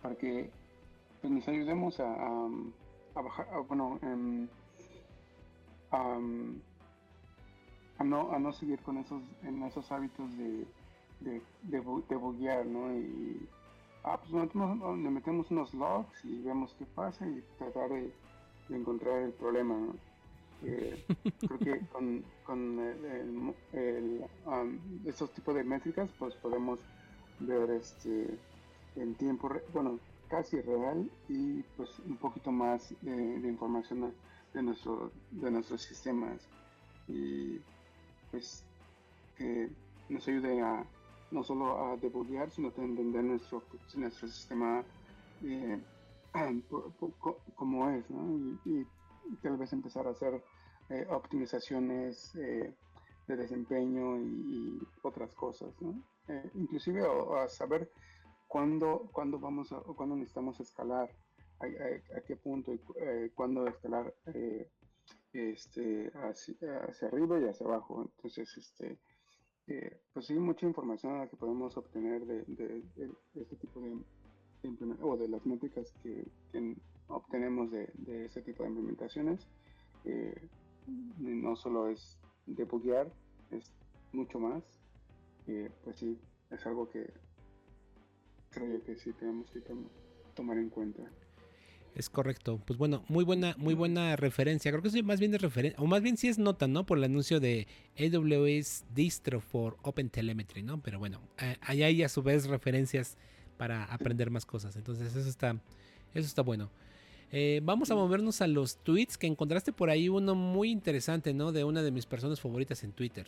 [0.00, 0.50] para que
[1.20, 2.48] pues, nos ayudemos a,
[3.14, 4.48] a, bajar, bueno, em,
[5.90, 6.18] a,
[8.04, 10.66] no, a no seguir con esos, en esos hábitos de,
[11.20, 12.94] de, buguear, ¿no?
[12.94, 13.48] Y,
[14.04, 18.12] ah, pues le metemos unos logs y vemos qué pasa y tratar de,
[18.68, 19.94] encontrar el problema, ¿no?
[20.64, 21.04] Eh,
[21.40, 24.24] creo que con, con el, el,
[25.04, 26.80] estos tipos de métricas pues podemos
[27.40, 28.38] ver este
[28.96, 34.12] en tiempo, bueno, casi real y pues un poquito más de información
[34.52, 36.48] de, nuestro, de nuestros sistemas
[37.08, 37.60] y
[38.30, 38.64] pues
[39.36, 39.70] que
[40.08, 40.84] nos ayude a
[41.30, 43.62] no solo a debuguear sino a entender nuestro,
[43.94, 44.84] nuestro sistema
[45.44, 45.80] eh,
[47.56, 48.04] como es
[48.64, 48.86] y,
[49.42, 50.42] tal vez empezar a hacer
[50.88, 52.72] eh, optimizaciones eh,
[53.26, 55.94] de desempeño y, otras cosas ¿no?
[56.54, 57.02] inclusive
[57.40, 57.90] a saber
[58.56, 61.10] cuándo, cuándo vamos a, cuándo necesitamos escalar,
[61.60, 64.70] a, qué punto y eh, cuándo escalar eh,
[65.34, 68.10] este, hacia, arriba y hacia abajo.
[68.16, 68.98] Entonces, este,
[69.66, 72.82] eh, pues sí, mucha información a la que podemos obtener de,
[73.34, 73.94] este tipo de,
[75.02, 76.26] o de las métricas que,
[77.08, 77.92] obtenemos de,
[78.24, 79.46] este tipo de implementaciones.
[81.18, 83.12] no solo es debuguear,
[83.50, 83.70] es
[84.12, 84.62] mucho más.
[85.44, 86.18] pues sí,
[86.50, 87.12] es algo que
[88.84, 89.60] que sí tenemos que
[90.34, 91.02] tomar en cuenta.
[91.94, 92.60] Es correcto.
[92.66, 94.70] Pues bueno, muy buena, muy buena referencia.
[94.70, 96.84] Creo que es más bien de referencia, o más bien sí es nota, ¿no?
[96.84, 97.66] Por el anuncio de
[97.98, 100.80] AWS Distro for Open Telemetry, ¿no?
[100.82, 101.20] Pero bueno,
[101.62, 103.16] ahí hay a su vez referencias
[103.56, 104.76] para aprender más cosas.
[104.76, 105.52] Entonces eso está,
[106.14, 106.70] eso está bueno.
[107.32, 111.50] Eh, vamos a movernos a los tweets que encontraste por ahí uno muy interesante, ¿no?
[111.50, 113.26] De una de mis personas favoritas en Twitter.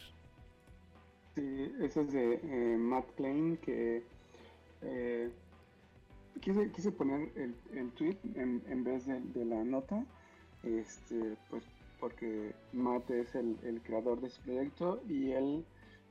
[1.35, 4.03] Sí, eso es de eh, Matt Klein que
[4.83, 5.31] eh,
[6.41, 10.05] quise, poner el, el tweet en, vez de, la nota,
[10.63, 11.65] este, pues
[12.01, 15.65] porque Matt es el, creador de este proyecto y él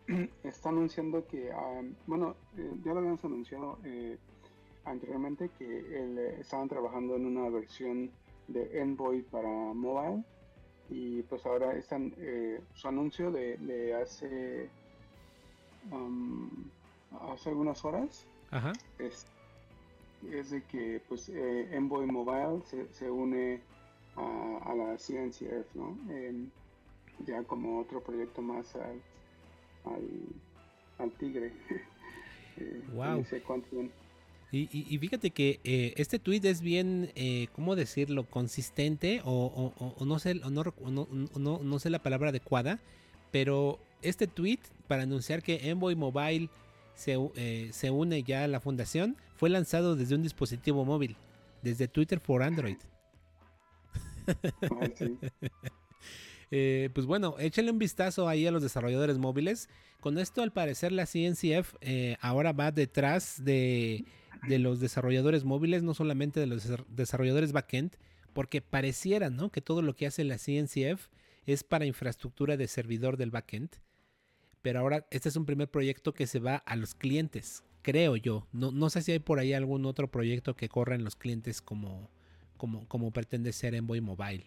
[0.43, 4.17] está anunciando que, ah, bueno, eh, ya lo habíamos anunciado eh,
[4.85, 8.11] anteriormente que él, eh, estaban trabajando en una versión
[8.47, 10.23] de Envoy para mobile
[10.89, 12.13] y pues ahora están,
[12.73, 14.69] su anuncio de, hace
[15.91, 16.49] um,
[17.29, 18.73] hace algunas horas Ajá
[20.31, 23.61] es de que pues eh, Envoy Mobile se, une
[24.15, 25.97] a, la CNCF, ¿no?
[27.25, 29.01] ya como otro proyecto más al,
[30.99, 31.51] al, Tigre.
[32.93, 33.23] wow.
[34.53, 38.23] Eh, y, fíjate que eh, este tweet es bien, eh, ¿cómo decirlo?
[38.23, 40.49] Consistente o, no, sé, no,
[41.35, 42.79] no, no, sé la palabra adecuada,
[43.29, 46.49] pero este tweet para anunciar que Envoy Mobile
[46.97, 47.17] se,
[47.71, 51.15] se une ya a la fundación fue lanzado desde un dispositivo móvil,
[51.61, 52.77] desde Twitter for Android.
[56.49, 59.67] Eh, pues bueno, échale un vistazo ahí a los desarrolladores móviles.
[59.99, 64.05] Con esto, al parecer, la CNCF eh, ahora va detrás de,
[64.47, 67.97] de, los desarrolladores móviles, no solamente de los desarrolladores backend,
[68.31, 69.51] porque pareciera ¿no?
[69.51, 71.07] que todo lo que hace la CNCF
[71.45, 73.71] es para infraestructura de servidor del backend.
[74.67, 78.45] Pero ahora este es un primer proyecto que se va a los clientes creo yo.
[78.51, 81.61] No, no sé si hay por ahí algún otro proyecto que corra en los clientes
[81.61, 82.09] como,
[82.57, 84.43] como, como pretende ser Envoy Mobile.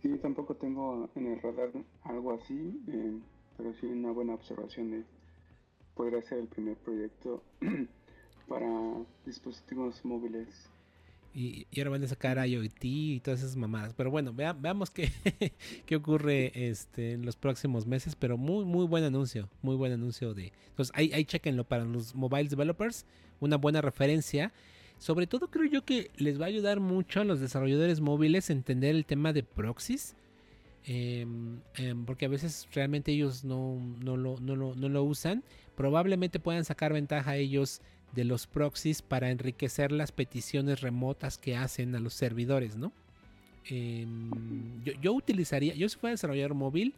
[0.00, 1.72] Sí, tampoco tengo en el radar
[2.04, 3.18] algo así, eh,
[3.58, 5.04] pero sí una buena observación de
[5.94, 7.42] podría ser el primer proyecto
[8.48, 10.70] para dispositivos móviles
[11.34, 13.92] y, ahora van a sacar IoT y todas esas mamadas.
[13.94, 15.10] Pero bueno, veamos qué,
[15.86, 18.16] qué ocurre este, en los próximos meses.
[18.16, 19.48] Pero muy, muy buen anuncio.
[19.62, 20.52] Muy buen anuncio de.
[20.68, 23.06] Entonces, ahí, chequenlo para los mobile developers.
[23.40, 24.52] Una buena referencia.
[24.98, 28.96] Sobre todo creo yo que les va a ayudar mucho a los desarrolladores móviles entender
[28.96, 30.16] el tema de proxies.
[30.84, 35.44] Em, em, porque a veces realmente ellos no, no, lo, no, lo, no lo usan.
[35.76, 37.80] Probablemente puedan sacar ventaja ellos
[38.12, 42.92] de los proxies para enriquecer las peticiones remotas que hacen a los servidores, ¿no?
[43.66, 46.94] Em, yo, utilizaría, yo si fuera desarrollador móvil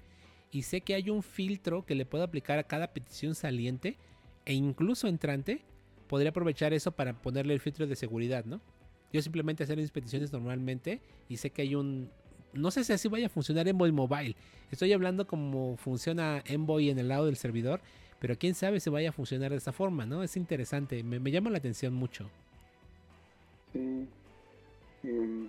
[0.52, 3.96] y sé que hay un filtro que le puedo aplicar a cada petición saliente
[4.44, 5.62] e incluso entrante,
[6.06, 8.60] podría aprovechar eso para ponerle el filtro de seguridad, ¿no?
[9.12, 12.10] Yo simplemente hacer mis peticiones normalmente y sé que hay un...
[12.52, 14.36] No sé si así vaya a funcionar Envoy Mobile.
[14.70, 17.80] Estoy hablando como funciona Envoy en el lado del servidor
[18.20, 20.22] pero quién sabe si vaya a funcionar de esa forma, ¿no?
[20.22, 22.30] Es interesante, me, llama la atención mucho.
[23.72, 24.06] Sí,
[25.02, 25.48] em,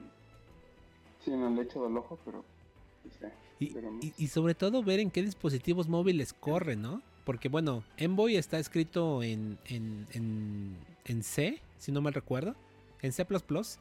[1.24, 2.44] sí, no le he echado el ojo, pero...
[3.60, 7.02] y, sobre todo ver en qué dispositivos móviles corre, ¿no?
[7.26, 12.56] Porque bueno, Envoy está escrito en, en, en, C, si no mal recuerdo,
[13.02, 13.28] en C⁇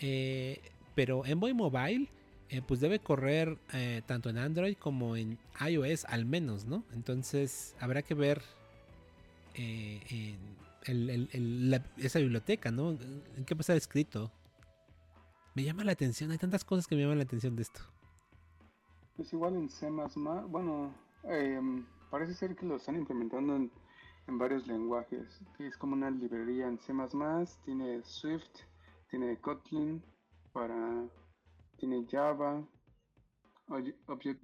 [0.00, 0.60] eh,
[0.94, 2.08] pero Envoy Mobile
[2.48, 6.84] eh, pues debe correr eh, tanto en Android como en iOS al menos, ¿no?
[6.92, 8.42] Entonces habrá que ver
[9.54, 10.36] eh,
[11.96, 12.90] esa biblioteca, ¿no?
[12.90, 14.30] ¿En qué pasa escrito?
[15.56, 17.80] Me llama la atención, hay tantas cosas que me llaman la atención de esto.
[19.16, 19.88] Pues igual en C++,
[20.48, 23.72] bueno, em, parece ser que lo están implementando en,
[24.28, 25.40] en varios lenguajes.
[25.58, 26.92] Es como una librería en C++,
[27.64, 28.60] tiene Swift,
[29.10, 30.00] tiene Kotlin
[30.52, 31.08] para
[31.76, 32.66] tiene Java,
[33.68, 34.42] Object,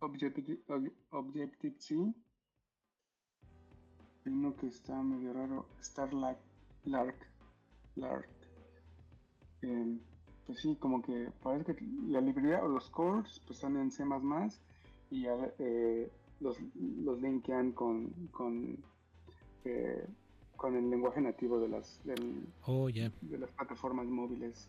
[0.00, 1.94] Objective-C.
[4.24, 6.38] Hay uno que está medio raro, Starlark.
[6.84, 7.16] Lark,
[7.96, 8.28] Lark.
[9.62, 9.98] Eh,
[10.46, 14.04] pues sí, como que parece que la librería o los cores pues están en C++
[15.10, 15.26] y
[15.58, 18.78] eh, los, los linkean con, con,
[19.64, 20.06] eh,
[20.56, 22.00] con el lenguaje nativo de las,
[22.64, 24.68] oh, de las plataformas móviles.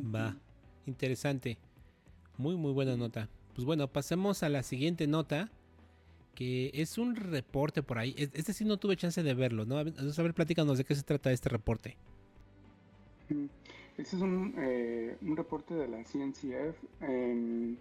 [0.00, 0.36] Va.
[0.86, 1.58] Interesante.
[2.36, 3.28] Muy, muy buena nota.
[3.54, 5.50] Pues bueno, pasemos a la siguiente nota.
[6.34, 8.12] Que es un reporte por ahí.
[8.18, 9.78] Este sí no tuve chance de verlo, ¿no?
[9.78, 11.96] A ver, platícanos de qué se trata este reporte.
[13.96, 17.78] Este es un, eh, un reporte de la CNCF en,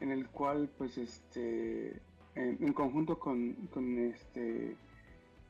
[0.00, 2.00] el cual, pues, este,
[2.34, 4.74] en, conjunto con, con este,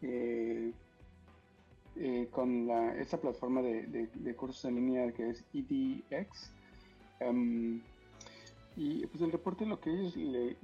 [0.02, 0.72] eh,
[2.30, 6.50] con la, esta plataforma de, cursos en línea que es EDX.
[7.28, 7.80] Em,
[8.76, 10.56] y pues el reporte lo que ellos le,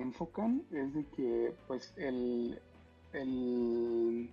[0.00, 2.58] enfocan es de que pues el,
[3.12, 4.30] el,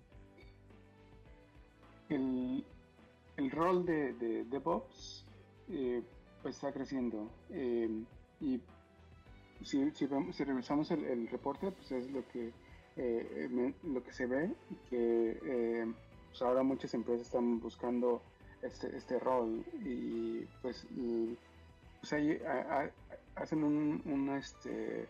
[2.09, 5.25] el, rol de, de DevOps
[5.69, 6.01] eh,
[6.41, 7.29] pues está creciendo.
[7.49, 8.05] Em,
[8.39, 8.61] y
[9.63, 12.53] si, si, si revisamos el, reporte, pues es lo que,
[12.95, 14.53] eh, lo que se ve,
[14.89, 15.93] que eh,
[16.29, 18.21] pues ahora muchas empresas están buscando
[18.61, 20.85] este, este rol y pues,
[21.99, 22.39] pues ahí
[23.35, 25.07] hacen un, una, este,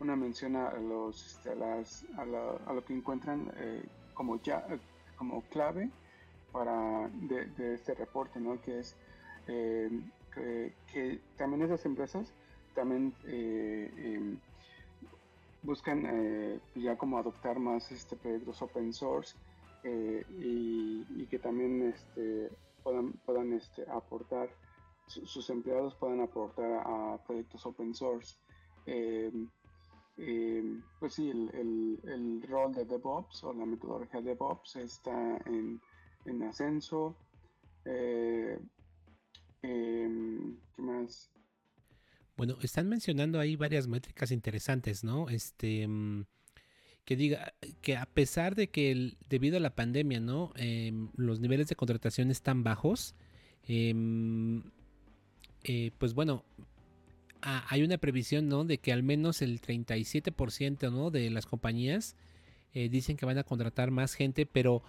[0.00, 2.24] una mención a los este, a, las, a,
[2.72, 3.82] lo que encuentran eh,
[4.14, 4.66] como ya
[5.16, 5.90] como clave
[6.52, 8.60] para de, este reporte, ¿no?
[8.60, 8.96] que es
[9.46, 12.32] que, que también esas empresas
[12.74, 14.38] también eh, em,
[15.62, 19.34] buscan eh, ya como adoptar más este proyectos open source
[19.84, 22.50] eh, y, que también este,
[22.82, 24.50] puedan, puedan este, aportar
[25.06, 28.36] sus empleados puedan aportar a proyectos open source
[28.86, 29.48] em,
[30.16, 35.80] em, pues sí el, el, rol de DevOps o la metodología DevOps está en,
[36.24, 37.16] en ascenso
[37.84, 38.58] ¿qué
[40.78, 41.30] más?
[42.36, 45.28] Bueno, están mencionando ahí varias métricas interesantes, ¿no?
[45.28, 45.88] Este
[47.04, 50.52] que diga que a pesar de que debido a la pandemia, ¿no?
[51.16, 53.14] Los niveles de contratación están bajos.
[55.64, 56.44] Eh, pues bueno,
[57.40, 58.64] hay una previsión, ¿no?
[58.64, 61.10] De que al menos el 37%, ¿no?
[61.10, 62.16] De las compañías
[62.72, 64.82] eh, dicen que van a contratar más gente, pero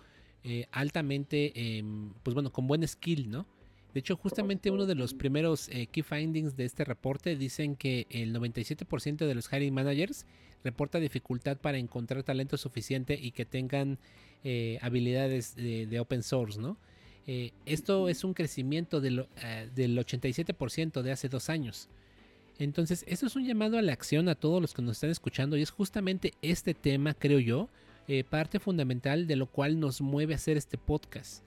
[0.47, 3.47] eh, altamente, em, pues bueno, con buen skill, ¿no?
[3.95, 8.05] De hecho, justamente uno de los primeros eh, key findings de este reporte dicen que
[8.11, 10.27] el 97% de los hiring managers
[10.63, 13.97] reporta dificultad para encontrar talento suficiente y que tengan
[14.43, 16.77] eh, habilidades de, open source, ¿no?
[17.27, 19.27] Eh, esto es un crecimiento del,
[19.73, 21.89] del 87% de hace dos años.
[22.59, 25.57] Entonces, esto es un llamado a la acción a todos los que nos están escuchando
[25.57, 27.67] y es justamente este tema, creo yo,
[28.29, 31.43] parte fundamental de lo cual nos mueve a hacer este podcast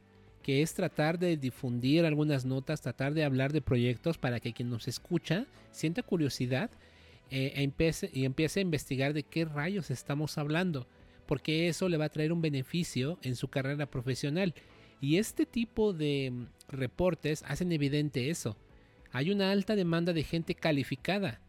[0.49, 4.71] que es tratar de difundir algunas notas, tratar de hablar de proyectos para que quien
[4.71, 6.71] nos escucha sienta curiosidad
[7.31, 10.87] eh, e empiece, y empiece a investigar de qué rayos estamos hablando,
[11.27, 14.55] porque eso le va a traer un beneficio en su carrera profesional.
[15.01, 18.57] Y este tipo de mm, reportes hacen evidente eso.
[19.13, 21.41] Hay una alta demanda de gente calificada.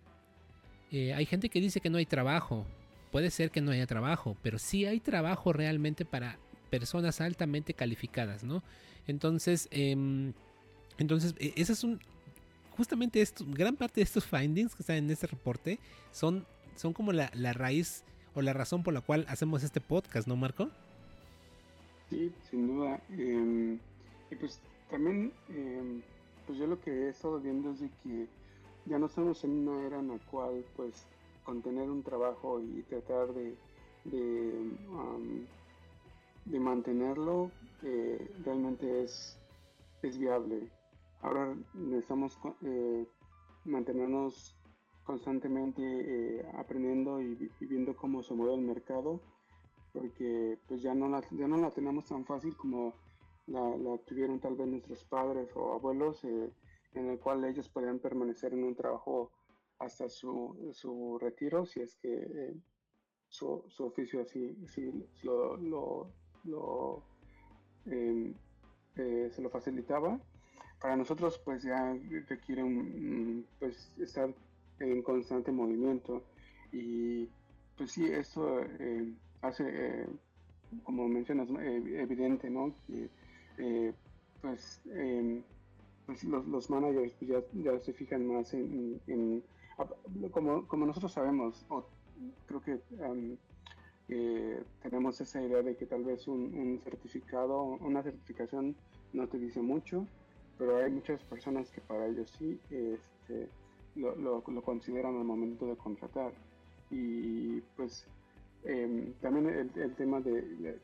[0.92, 2.66] Eh, hay gente que dice que no hay trabajo.
[3.12, 6.38] Puede ser que no haya trabajo, pero sí hay trabajo realmente para
[6.70, 8.64] personas altamente calificadas, ¿no?
[9.08, 10.34] Entonces, em,
[11.00, 12.00] entonces, e, ese es un,
[12.80, 15.80] justamente esto, gran parte de estos findings que están en este reporte
[16.12, 18.04] son, son como la, raíz
[18.36, 20.70] o la razón por la cual hacemos este podcast, ¿no, Marco?
[22.10, 23.02] Sí, sin duda.
[23.10, 23.80] Em,
[24.32, 26.02] y pues también, em,
[26.45, 28.28] pues yo lo que he estado viendo es de que
[28.86, 31.06] ya no estamos en una era en la cual, pues,
[31.43, 33.56] con tener un trabajo y tratar de,
[34.06, 34.72] de,
[36.45, 37.52] de mantenerlo,
[37.84, 39.38] eh, realmente es,
[40.02, 40.69] es viable.
[41.22, 43.06] Ahora necesitamos eh,
[43.65, 44.56] mantenernos
[45.04, 49.19] constantemente eh, aprendiendo y, viendo cómo se mueve el mercado,
[49.93, 52.93] porque pues ya no la, ya no la tenemos tan fácil como
[53.47, 58.63] la, tuvieron tal vez nuestros padres o abuelos, en el cual ellos podían permanecer en
[58.63, 59.32] un trabajo
[59.80, 62.54] hasta su, su retiro, si es que
[63.28, 64.56] su, su, oficio así,
[65.23, 65.58] lo,
[66.43, 67.04] lo
[67.86, 68.34] Em,
[68.95, 70.19] eh, se lo facilitaba.
[70.80, 71.95] Para nosotros pues ya
[72.28, 74.34] requiere un, pues estar
[74.80, 76.23] en constante movimiento
[76.71, 77.28] y
[77.78, 80.08] pues sí, esto eh, hace, eh,
[80.84, 82.73] como mencionas, evidente, ¿no?
[82.88, 83.93] Que
[84.41, 85.43] pues, em,
[86.06, 89.43] pues, los, los, managers pues, ya, ya, se fijan más en,
[90.31, 91.85] como, como, nosotros sabemos, o
[92.48, 92.79] creo que
[94.81, 98.75] tenemos esa idea de que tal vez un, certificado, una certificación
[99.13, 100.06] no te dice mucho,
[100.58, 103.48] pero hay muchas personas que para ellos sí este,
[103.96, 106.33] lo, lo, consideran al momento de contratar.
[106.92, 108.08] Y pues
[108.64, 110.80] em, también el, tema de,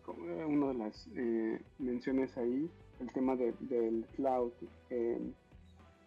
[0.48, 2.70] una de las eh, menciones ahí,
[3.00, 4.52] el tema del cloud,
[4.90, 5.34] em,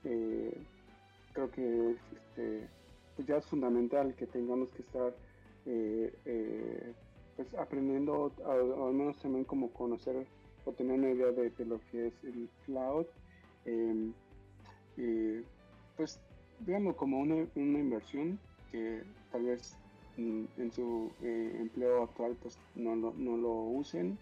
[0.05, 0.57] eh,
[1.33, 2.69] creo que este,
[3.16, 5.14] pues ya es fundamental que tengamos que estar
[5.66, 6.95] eh,
[7.37, 10.27] pues aprendiendo, al menos también como conocer
[10.64, 13.07] o tener una idea de, lo que es el cloud,
[13.64, 14.12] em,
[15.97, 16.19] pues
[16.61, 18.39] digamos como una, inversión
[18.71, 19.77] que tal vez
[20.19, 24.19] en, su eh, empleo actual pues no, no, lo usen.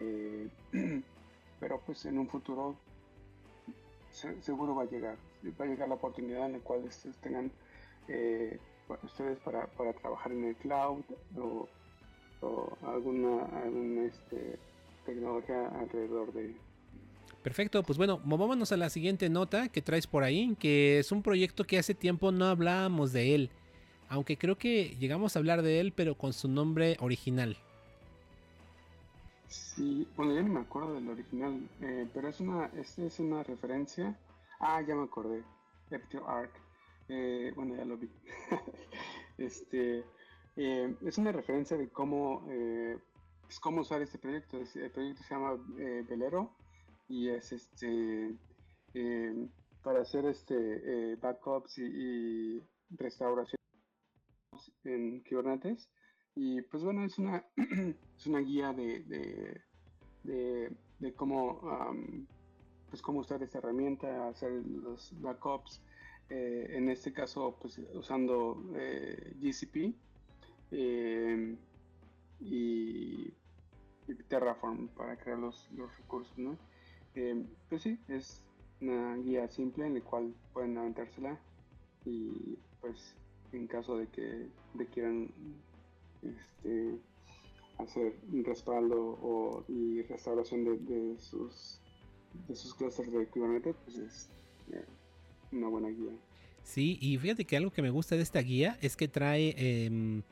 [0.00, 0.48] Eh,
[1.60, 2.76] pero pues en un futuro
[4.40, 5.16] seguro va a llegar,
[5.58, 7.50] va a llegar la oportunidad en la cual ustedes tengan
[8.08, 8.58] eh,
[9.02, 11.02] ustedes para, para, trabajar en el cloud
[11.38, 11.68] o,
[12.86, 14.58] alguna, alguna este,
[15.06, 16.54] tecnología alrededor de
[17.42, 21.22] Perfecto, pues bueno, movámonos a la siguiente nota que traes por ahí, que es un
[21.22, 23.50] proyecto que hace tiempo no hablábamos de él,
[24.12, 27.56] aunque creo que llegamos a hablar de él, pero con su nombre original.
[29.48, 34.14] Sí, bueno, ya no me acuerdo del original, eh, pero es una, es una referencia.
[34.60, 35.42] Ah, ya me acordé,
[35.90, 36.52] Eptio Arc.
[37.08, 38.10] Eh, bueno, ya lo vi.
[39.38, 40.04] este,
[40.56, 42.44] eh, es una referencia de cómo,
[43.44, 44.58] pues, cómo usar este proyecto.
[44.58, 45.58] El proyecto se llama
[46.06, 46.54] Velero
[47.08, 48.34] y es este
[49.82, 53.62] para hacer este backups y, restauración
[54.84, 55.88] en Kubernetes
[56.34, 59.62] y pues bueno es una es una guía de,
[60.24, 61.60] de, cómo
[62.88, 65.82] pues cómo usar esta herramienta hacer los backups
[66.28, 69.94] eh, en este caso pues usando eh, GCP
[70.70, 71.58] em,
[72.40, 73.32] y,
[74.28, 76.58] Terraform para crear los, los recursos ¿no?
[77.14, 78.44] Eh, pues sí, es
[78.80, 81.38] una guía simple en la cual pueden aventársela
[82.04, 83.14] y pues
[83.52, 84.48] en caso de que
[84.92, 85.30] quieran
[86.22, 86.98] este,
[87.78, 91.80] hacer un respaldo o, y restauración de, sus
[92.48, 94.30] de clusters de Kubernetes, pues es
[94.72, 94.84] eh,
[95.52, 96.12] una buena guía.
[96.62, 100.22] Sí, y fíjate que algo que me gusta de esta guía es que trae em,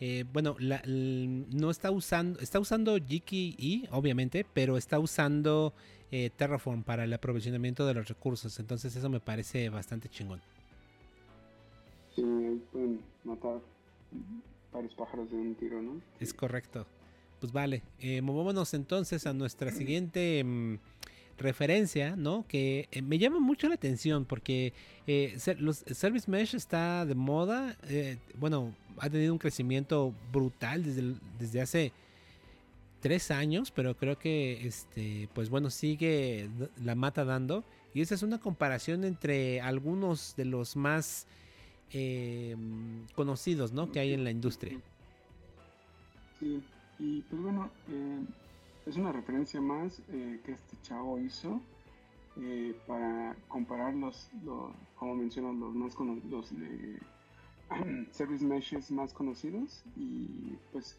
[0.00, 5.74] eh, bueno, no está usando, está usando GKE, obviamente, pero está usando
[6.10, 8.58] eh, Terraform para el aprovisionamiento de los recursos.
[8.58, 10.40] Entonces eso me parece bastante chingón.
[12.14, 12.22] Sí,
[12.72, 13.60] pueden matar
[14.72, 16.00] varios pájaros de un tiro, ¿no?
[16.18, 16.86] Es correcto.
[17.40, 20.78] Pues vale, eh, movámonos entonces a nuestra siguiente mm,
[21.38, 22.44] referencia, ¿no?
[22.46, 24.74] Que eh, me llama mucho la atención porque
[25.06, 27.76] eh, los Service Mesh está de moda.
[28.38, 31.92] bueno, ha tenido un crecimiento brutal desde, desde hace
[33.00, 36.50] tres años, pero creo que este, pues bueno, sigue
[36.82, 37.64] la mata dando.
[37.94, 41.26] Y esa es una comparación entre algunos de los más
[41.92, 43.90] em, conocidos, ¿no?
[43.90, 44.78] Que hay en la industria.
[46.38, 46.62] Sí,
[46.98, 48.24] y pues bueno, eh,
[48.86, 51.60] es una referencia más eh, que este chavo hizo
[52.40, 54.30] eh, para comparar los,
[54.96, 55.94] como mencionan, los más
[56.30, 56.52] los
[58.12, 60.96] service meshes más conocidos y pues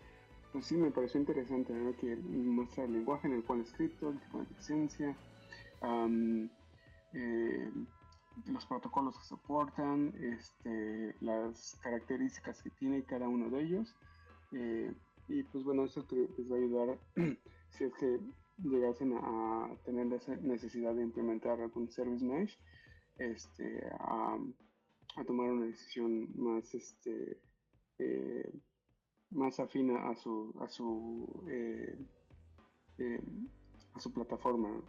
[0.52, 4.20] pues sí, me pareció interesante que muestra el lenguaje en el cual es escrito, el
[4.20, 5.16] tipo de licencia,
[7.14, 7.72] eh,
[8.48, 13.96] los protocolos que soportan, este, las características que tiene cada uno de ellos.
[14.54, 14.94] Eh,
[15.28, 17.00] y pues bueno, eso les va a ayudar
[17.70, 18.20] si es que
[18.58, 22.60] llegasen a tener esa necesidad de implementar algún service mesh,
[23.18, 24.38] este, a,
[25.26, 27.40] tomar una decisión más este,
[28.00, 28.52] eh,
[29.30, 31.98] más afina a su a su eh,
[33.94, 34.82] a su plataforma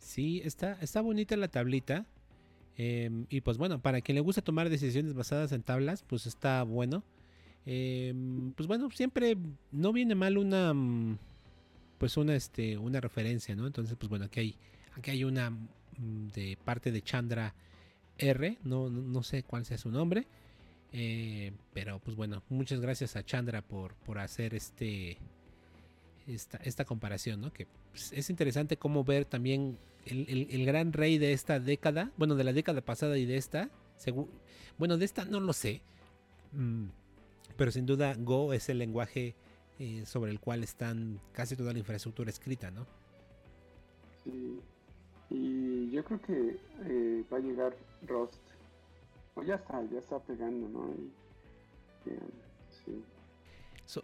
[0.00, 2.06] sí está está bonita la tablita
[2.76, 6.62] em, y pues bueno para quien le gusta tomar decisiones basadas en tablas pues está
[6.64, 7.04] bueno.
[7.66, 9.36] Em, pues bueno siempre
[9.70, 10.74] no viene mal una
[11.98, 14.56] pues una este una referencia no entonces pues bueno aquí hay
[14.96, 17.54] aquí hay una mm, de parte de Chandra
[18.16, 20.26] R no, no sé cuál sea su nombre
[20.92, 25.18] eh, pero pues bueno, muchas gracias a Chandra por, por hacer este
[26.34, 27.52] esta, esta comparación, ¿no?
[27.52, 32.44] Que pues, es interesante cómo ver también el, gran rey de esta década, bueno, de
[32.44, 33.70] la década pasada y de esta,
[34.78, 35.82] bueno, de esta no lo sé,
[36.52, 36.86] mm,
[37.56, 39.34] pero sin duda Go es el lenguaje
[39.78, 42.86] eh, sobre el cual están casi toda la infraestructura escrita, ¿no?
[44.24, 44.60] Sí,
[45.30, 47.76] y yo creo que eh, va a llegar
[48.06, 48.40] Rust
[49.34, 50.90] pues ya está, ya está pegando, ¿no?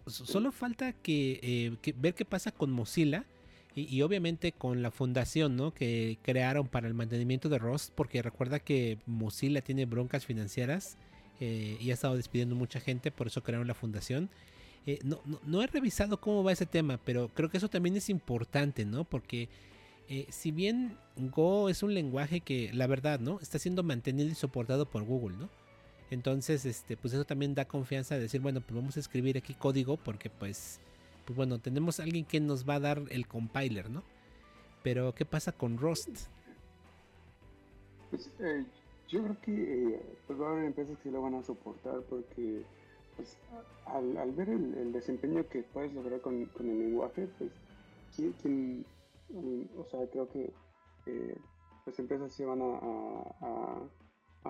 [0.07, 3.25] Solo falta eh, que, ver qué pasa con Mozilla
[3.75, 5.71] y, obviamente con la fundación.
[5.71, 10.97] Que crearon para el mantenimiento de Rust, porque recuerda que Mozilla tiene broncas financieras
[11.39, 14.29] eh, y ha estado despidiendo mucha gente, por eso crearon la fundación.
[14.87, 18.85] Eh, no, he revisado cómo va ese tema, pero creo que eso también es importante,
[18.85, 19.03] ¿no?
[19.03, 19.49] Porque
[20.29, 23.39] si bien Go es un lenguaje que, la verdad, ¿no?
[23.41, 25.49] Está siendo mantenido y soportado por Google, ¿no?
[26.09, 29.53] Entonces, este, pues eso también da confianza de decir, bueno, pues vamos a escribir aquí
[29.53, 30.79] código porque pues,
[31.25, 34.03] pues bueno, tenemos a alguien que nos va a dar el compiler, ¿no?
[34.83, 36.27] Pero, ¿qué pasa con Rust?
[38.09, 38.63] Pues eh,
[39.09, 42.63] yo creo que pues va a haber empresas que lo van a soportar porque
[43.17, 43.35] pues
[43.85, 47.51] al, ver el, desempeño que puedes lograr con, con el lenguaje, pues
[48.15, 48.85] ¿quién,
[49.77, 50.53] o sea, creo que
[51.07, 51.35] eh,
[51.85, 52.65] las empresas se van a,
[53.41, 53.79] a,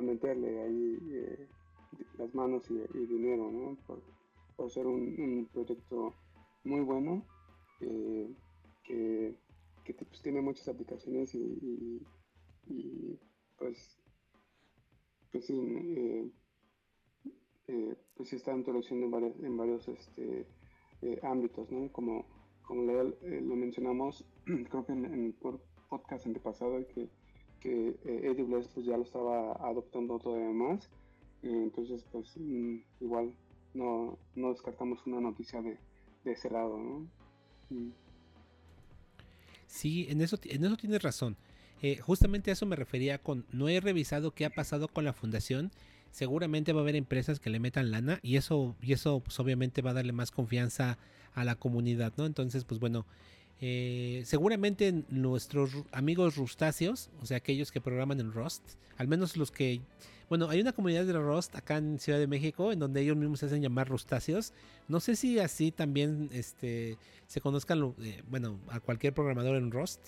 [0.02, 1.48] meterle ahí eh,
[2.18, 3.78] las manos y, dinero, ¿no?
[3.88, 4.02] Por,
[4.56, 6.14] por ser un, proyecto
[6.64, 7.26] muy bueno,
[7.82, 8.30] eh,
[8.84, 9.36] que,
[9.84, 12.06] que pues, tiene muchas aplicaciones y,
[12.68, 13.20] y,
[13.58, 14.00] pues,
[15.32, 16.32] pues sí,
[17.68, 20.46] eh, pues sí está introduciendo en varios, en varios este,
[21.24, 21.92] ámbitos, ¿no?
[21.92, 22.26] Como,
[22.64, 24.26] como lo, mencionamos,
[24.70, 25.34] creo que en, el
[25.90, 27.10] podcast antepasado, que,
[27.68, 30.90] que AWS pues ya lo estaba adoptando todavía más
[31.44, 33.34] entonces, pues mm, igual
[33.74, 35.78] no, no, descartamos una noticia de,
[36.26, 37.08] ese lado, ¿no?
[37.70, 37.92] Mm.
[39.68, 41.38] Sí, en eso, en eso tienes razón.
[41.82, 45.14] Eh, justamente a eso me refería con, no he revisado qué ha pasado con la
[45.14, 45.72] fundación.
[46.12, 49.82] Seguramente va a haber empresas que le metan lana y eso, y eso pues obviamente
[49.82, 50.98] va a darle más confianza
[51.34, 52.26] a la comunidad, ¿no?
[52.26, 53.06] Entonces, pues bueno,
[53.60, 58.62] eh, seguramente nuestros amigos rustáceos, o sea, aquellos que programan en Rust,
[58.98, 59.82] al menos los que,
[60.30, 63.40] bueno, hay una comunidad de Rust acá en Ciudad de México en donde ellos mismos
[63.40, 64.54] se hacen llamar rustáceos.
[64.88, 66.98] No sé si así también este,
[67.28, 70.02] se conozcan, eh, bueno, a cualquier programador en Rust,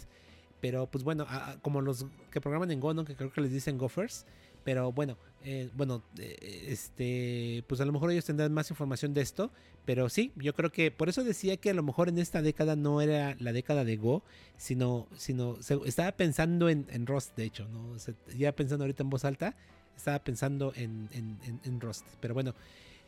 [0.62, 1.26] pero pues bueno,
[1.62, 4.26] como los que programan en Go, que creo que les dicen Gophers.
[4.66, 9.22] Pero bueno, eh, bueno, eh, este, pues a lo mejor ellos tendrán más información de
[9.22, 9.52] esto.
[9.86, 12.76] Pero sí, yo creo que por eso decía que a lo mejor en esta década
[12.76, 14.22] no era la década de Go,
[14.58, 17.96] sino, sino estaba pensando en, en Rust, de hecho, ¿no?
[18.38, 19.56] ya pensando ahorita en voz alta,
[19.96, 22.06] estaba pensando en, en, en Rust.
[22.20, 22.54] Pero bueno,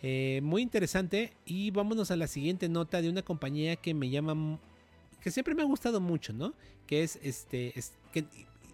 [0.02, 1.34] eh, muy interesante.
[1.46, 4.60] Y vámonos a la siguiente nota de una compañía que me llama,
[5.22, 6.54] que siempre me ha gustado mucho, ¿no?
[6.88, 8.26] Que es este, es, que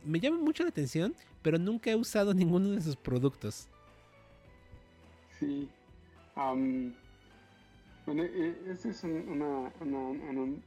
[0.04, 3.68] me llama mucho la atención, pero nunca he usado ninguno de sus productos.
[5.40, 5.70] Sí.
[6.36, 9.72] bueno, eh, esta es una,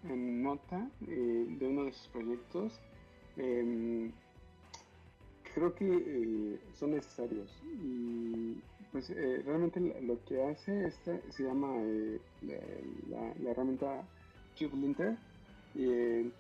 [0.05, 2.79] nota eh, de uno de sus proyectos.
[3.37, 4.13] Em,
[5.55, 7.51] creo que eh, son necesarios.
[7.83, 8.57] Y
[8.93, 9.09] pues
[9.45, 11.75] realmente lo que hace este se llama
[12.43, 14.05] la, la, herramienta
[14.59, 15.17] CubeLinter.
[15.75, 16.31] Y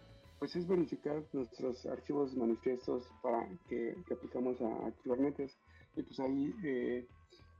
[0.41, 5.57] pues es verificar nuestros archivos manifiestos para que, aplicamos a, Kubernetes.
[5.95, 7.07] Y pues ahí eh,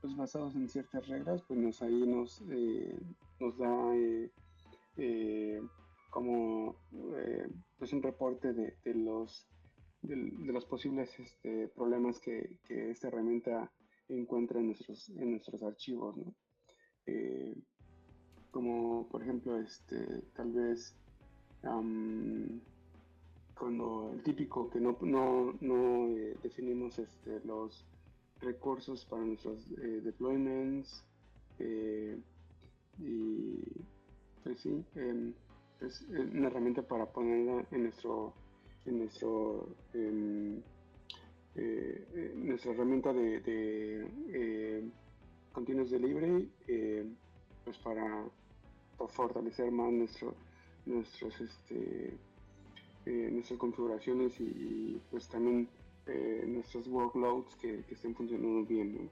[0.01, 2.97] pues basados en ciertas reglas pues nos ahí nos eh,
[3.39, 3.95] nos da
[4.97, 5.61] eh,
[6.09, 6.75] como
[7.77, 9.47] pues un reporte de, los
[10.01, 10.15] de,
[10.51, 13.71] los posibles este, problemas que, esta herramienta
[14.09, 16.15] encuentra en nuestros en nuestros archivos
[18.49, 20.95] como por ejemplo este tal vez
[23.57, 27.85] cuando el típico que no, no, no eh, definimos este, los
[28.39, 31.03] recursos para nuestros eh, deployments
[31.59, 32.17] eh,
[32.99, 33.59] y
[34.43, 35.33] pues sí em,
[35.79, 38.33] es una herramienta para ponerla en nuestro
[38.85, 40.61] en nuestro em,
[42.35, 44.89] nuestra herramienta de, de
[45.51, 46.49] continuous delivery
[47.63, 48.25] pues para,
[49.09, 50.35] fortalecer más nuestro
[50.85, 52.17] nuestros este
[53.07, 55.67] eh, nuestras configuraciones y, pues también
[56.05, 59.09] eh, nuestros workloads que, estén funcionando bien.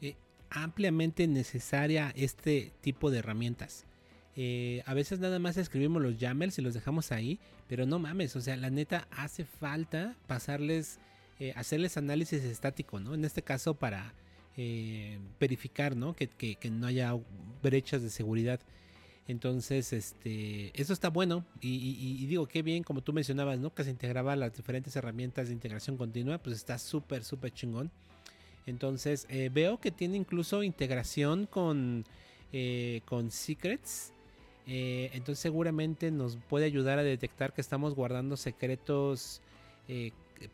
[0.00, 0.16] Eh,
[0.48, 3.84] ampliamente necesaria este tipo de herramientas.
[4.86, 8.40] a veces nada más escribimos los YAMLs y los dejamos ahí, pero no mames, o
[8.40, 10.98] sea, la neta hace falta pasarles,
[11.56, 13.12] hacerles análisis estático, ¿no?
[13.14, 14.14] En este caso para
[15.38, 16.16] verificar, ¿no?
[16.16, 17.14] Que, que, no haya
[17.62, 18.60] brechas de seguridad.
[19.26, 21.44] Entonces, este, eso está bueno.
[21.60, 23.72] Y, digo, qué bien, como tú mencionabas, ¿no?
[23.74, 26.38] Que se integraba las diferentes herramientas de integración continua.
[26.38, 27.90] Pues está súper, súper chingón.
[28.66, 32.04] Entonces, eh, veo que tiene incluso integración con,
[32.52, 34.12] eh, con Secrets.
[34.66, 39.40] Eh, entonces, seguramente nos puede ayudar a detectar que estamos guardando secretos,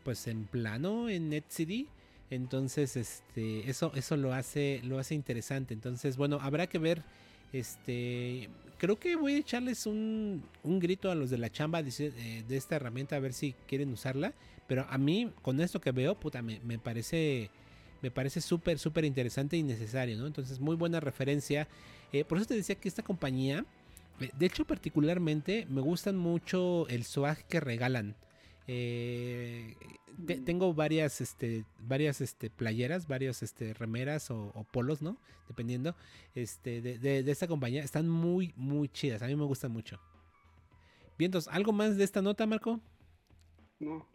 [0.03, 1.87] pues en plano, en NetCD.
[2.29, 5.73] Entonces, este, eso, eso lo hace, lo hace interesante.
[5.73, 7.03] Entonces, bueno, habrá que ver
[7.53, 12.57] este, creo que voy a echarles un, grito a los de la chamba eh, de,
[12.57, 14.33] esta herramienta a ver si quieren usarla.
[14.67, 17.51] Pero a mí, con esto que veo, puta, me, parece
[18.01, 20.25] me parece súper, súper interesante y necesario, ¿no?
[20.25, 21.67] Entonces, muy buena referencia.
[22.11, 23.65] Eh, por eso te decía que esta compañía,
[24.19, 28.15] eh, de hecho, particularmente, me gustan mucho el swag que regalan.
[28.67, 29.75] Eh,
[30.45, 35.17] tengo varias, este, varias este, playeras, varias este, remeras o, polos, ¿no?
[35.47, 35.95] Dependiendo
[36.35, 37.83] este, de, esta compañía.
[37.83, 39.21] Están muy, muy chidas.
[39.21, 39.99] A mí me gustan mucho.
[41.17, 42.79] Bien, entonces, ¿algo más de esta nota, Marco?
[43.79, 44.07] No,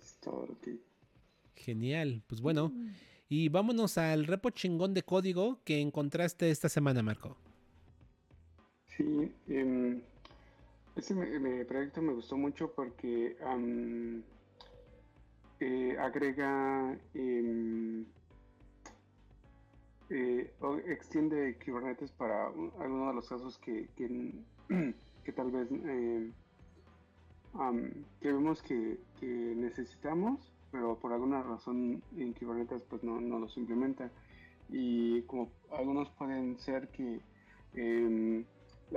[0.00, 0.30] está
[1.56, 2.72] Genial, pues bueno.
[3.28, 7.36] Y vámonos al repo chingón de código que encontraste esta semana, Marco.
[8.96, 10.00] Sí, eh,
[10.96, 11.14] Ese
[11.66, 13.36] proyecto me gustó mucho porque
[15.58, 18.04] eh, agrega, em,
[20.10, 20.52] eh,
[20.86, 24.44] extiende Kubernetes para algunos de los casos que, que,
[25.34, 26.30] tal vez eh,
[28.20, 34.12] que vemos que, necesitamos, pero por alguna razón en Kubernetes pues no, no los implementa.
[34.68, 37.20] Y como algunos pueden ser que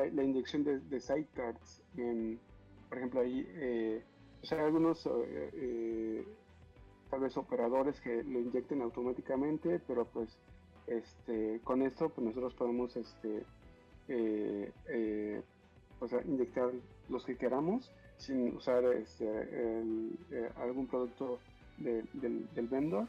[0.05, 1.83] la, inyección de, de sidecards,
[2.89, 4.03] por ejemplo, ahí eh,
[4.49, 6.27] hay algunos eh, eh,
[7.09, 10.37] tal vez operadores que lo inyecten automáticamente, pero pues
[10.85, 13.43] este, con esto pues nosotros podemos este,
[15.99, 16.71] pues, inyectar
[17.09, 19.25] los que queramos sin usar este,
[20.55, 21.39] algún producto
[21.77, 22.07] del,
[22.53, 23.07] del, vendor.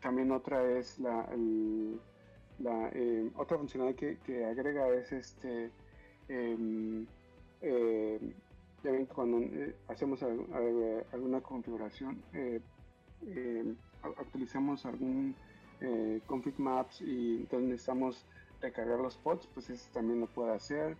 [0.00, 1.26] también otra es la,
[2.62, 5.70] eh, otra funcionalidad que, agrega es este
[6.28, 7.06] em,
[7.60, 8.20] eh,
[8.82, 15.34] ya ven cuando eh, hacemos alguna configuración em, actualizamos algún
[16.26, 18.24] config maps y entonces necesitamos
[18.60, 20.96] recargar los pods pues eso también lo puede hacer.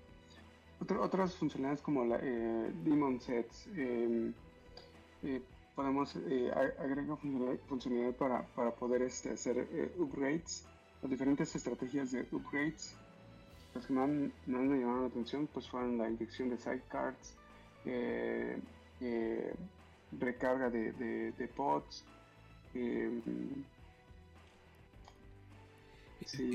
[1.01, 4.35] Otras funcionalidades como la daemon sets em,
[5.75, 7.17] podemos agregar
[7.69, 10.67] funcionalidad, para, para poder este, hacer upgrades
[11.05, 12.97] las diferentes estrategias de upgrades,
[13.75, 17.35] las que más, me llamaron la atención, pues fueron la inyección de sidecards,
[17.85, 18.59] eh,
[19.03, 19.55] eh,
[20.19, 22.05] recarga de, de, pods.
[22.75, 23.21] Eh,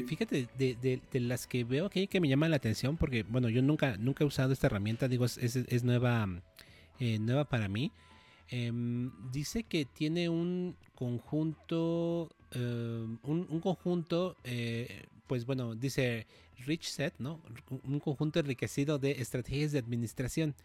[0.07, 3.97] Fíjate, de, las que veo aquí que me llaman la atención, porque bueno, yo nunca,
[3.97, 6.27] nunca he usado esta herramienta, digo, es, es, nueva,
[6.99, 7.91] nueva para mí.
[8.47, 16.25] Em, dice que tiene un conjunto Em, un, conjunto, eh, pues bueno, dice
[16.65, 17.41] Rich Set, ¿no?
[17.83, 20.55] Un conjunto enriquecido de estrategias de administración.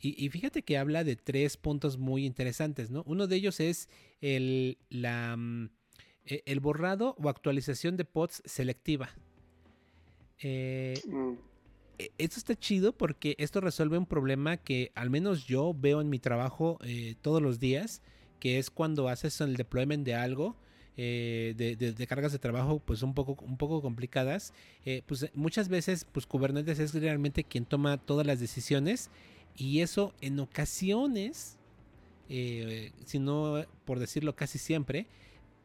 [0.00, 3.02] Y, fíjate que habla de tres puntos muy interesantes, ¿no?
[3.04, 3.88] Uno de ellos es
[4.20, 5.70] el, la, mm,
[6.24, 9.10] e, el borrado o actualización de pods selectiva.
[10.40, 11.32] Eh, mm.
[11.98, 16.10] e, esto está chido porque esto resuelve un problema que al menos yo veo en
[16.10, 18.00] mi trabajo eh, todos los días,
[18.38, 20.56] que es cuando haces el deployment de algo
[21.00, 24.52] eh, de, cargas de trabajo pues un poco, un poco complicadas,
[24.84, 29.08] eh, pues muchas veces pues Kubernetes es realmente quien toma todas las decisiones
[29.56, 31.56] y eso en ocasiones,
[32.28, 35.06] eh, si no por decirlo casi siempre,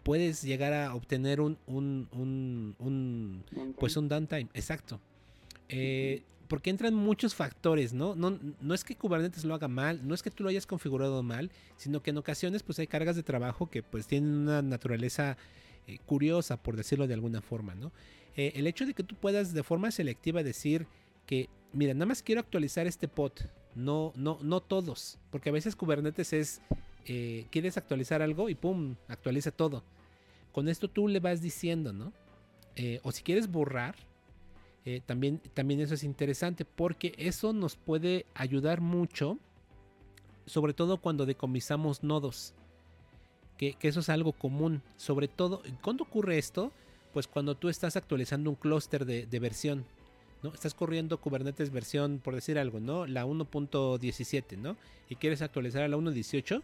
[0.03, 2.07] puedes llegar a obtener un, un,
[2.77, 3.43] un,
[3.79, 5.01] pues un downtime, exacto
[6.53, 8.13] porque entran muchos factores, ¿no?
[8.13, 8.37] ¿no?
[8.61, 11.49] No es que Kubernetes lo haga mal, no es que tú lo hayas configurado mal,
[11.77, 15.35] sino que en ocasiones pues hay cargas de trabajo que pues tienen una naturaleza
[15.87, 17.91] eh, curiosa, por decirlo de alguna forma, ¿no?
[18.35, 20.85] Eh, el hecho de que tú puedas de forma selectiva decir
[21.25, 23.31] que, mira, nada más quiero actualizar este pod,
[23.73, 26.61] no, no, no todos, porque a veces Kubernetes es,
[27.07, 29.83] eh, quieres actualizar algo y pum, actualiza todo.
[30.51, 32.13] Con esto tú le vas diciendo, ¿no?
[33.01, 33.95] o si quieres borrar,
[34.85, 39.37] eh, también, también eso es interesante porque eso nos puede ayudar mucho,
[40.45, 42.53] sobre todo cuando decomisamos nodos,
[43.57, 44.81] que, eso es algo común.
[44.97, 46.71] Sobre todo, ¿cuándo ocurre esto?
[47.13, 49.85] Pues cuando tú estás actualizando un clúster de, versión.
[50.41, 50.53] ¿no?
[50.53, 53.05] Estás corriendo Kubernetes versión, por decir algo, ¿no?
[53.05, 54.75] La 1.17, ¿no?
[55.07, 56.61] Y quieres actualizar a la 1.18,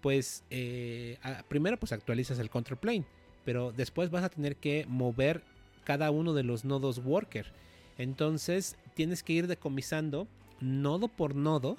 [0.00, 3.04] pues eh, primero pues actualizas el control plane,
[3.44, 5.42] pero después vas a tener que mover
[5.84, 7.52] cada uno de los nodos worker.
[7.98, 10.26] Entonces tienes que ir decomisando
[10.60, 11.76] nodo por nodo,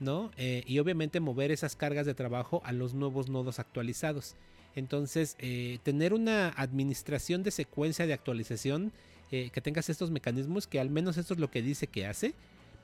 [0.00, 0.30] ¿no?
[0.36, 4.34] Eh, y obviamente mover esas cargas de trabajo a los nuevos nodos actualizados.
[4.76, 8.92] Entonces, eh, tener una administración de secuencia de actualización
[9.30, 12.34] eh, que tengas estos mecanismos, que al menos esto es lo que dice que hace,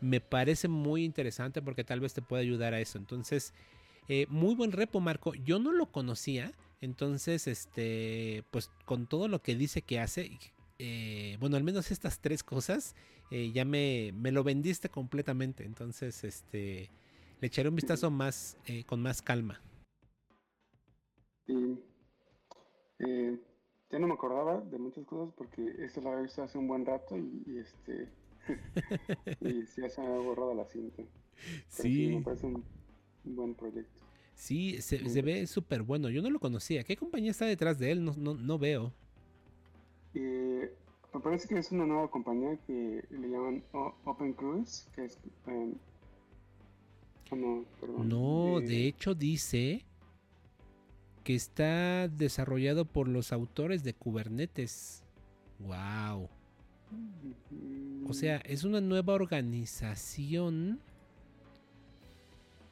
[0.01, 2.97] me parece muy interesante porque tal vez te pueda ayudar a eso.
[2.97, 3.53] Entonces,
[4.29, 5.35] muy buen repo, Marco.
[5.35, 6.51] Yo no lo conocía.
[6.81, 10.31] Entonces, este, pues con todo lo que dice que hace,
[10.79, 12.97] eh, bueno, al menos estas tres cosas,
[13.31, 15.65] eh, ya me, me, lo vendiste completamente.
[15.65, 16.91] Entonces, este,
[17.41, 19.61] le echaré un vistazo más, eh, con más calma.
[21.47, 21.79] Sí.
[23.91, 26.87] ya no me acordaba de muchas cosas porque esto lo había visto hace un buen
[26.87, 28.09] rato y, este,
[29.41, 31.03] y sí, se me ha borrado la cinta.
[31.69, 32.15] sí.
[32.17, 32.65] Me parece un
[33.25, 34.10] buen proyecto.
[34.41, 36.09] Sí, se, ve súper bueno.
[36.09, 36.83] Yo no lo conocía.
[36.83, 38.03] ¿Qué compañía está detrás de él?
[38.03, 38.91] No, no, no veo.
[40.15, 40.73] Eh,
[41.13, 43.63] me parece que es una nueva compañía que le llaman
[44.07, 45.19] Open Cruise, que es...
[45.47, 45.75] Em,
[47.33, 47.67] no,
[48.03, 49.85] no de hecho dice
[51.23, 55.05] que está desarrollado por los autores de Kubernetes.
[55.59, 56.31] Wow.
[58.09, 60.81] O sea, es una nueva organización.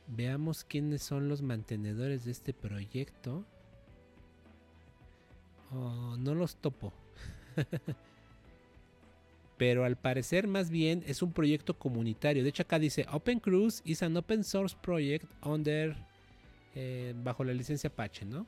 [0.09, 3.45] Veamos quiénes son los mantenedores de este proyecto.
[5.73, 6.93] Oh, no los topo.
[9.59, 12.43] Pero al parecer más bien es un proyecto comunitario.
[12.43, 15.97] De hecho acá dice Open Cruise is an open source project under
[16.75, 18.47] eh, bajo la licencia Apache, ¿no?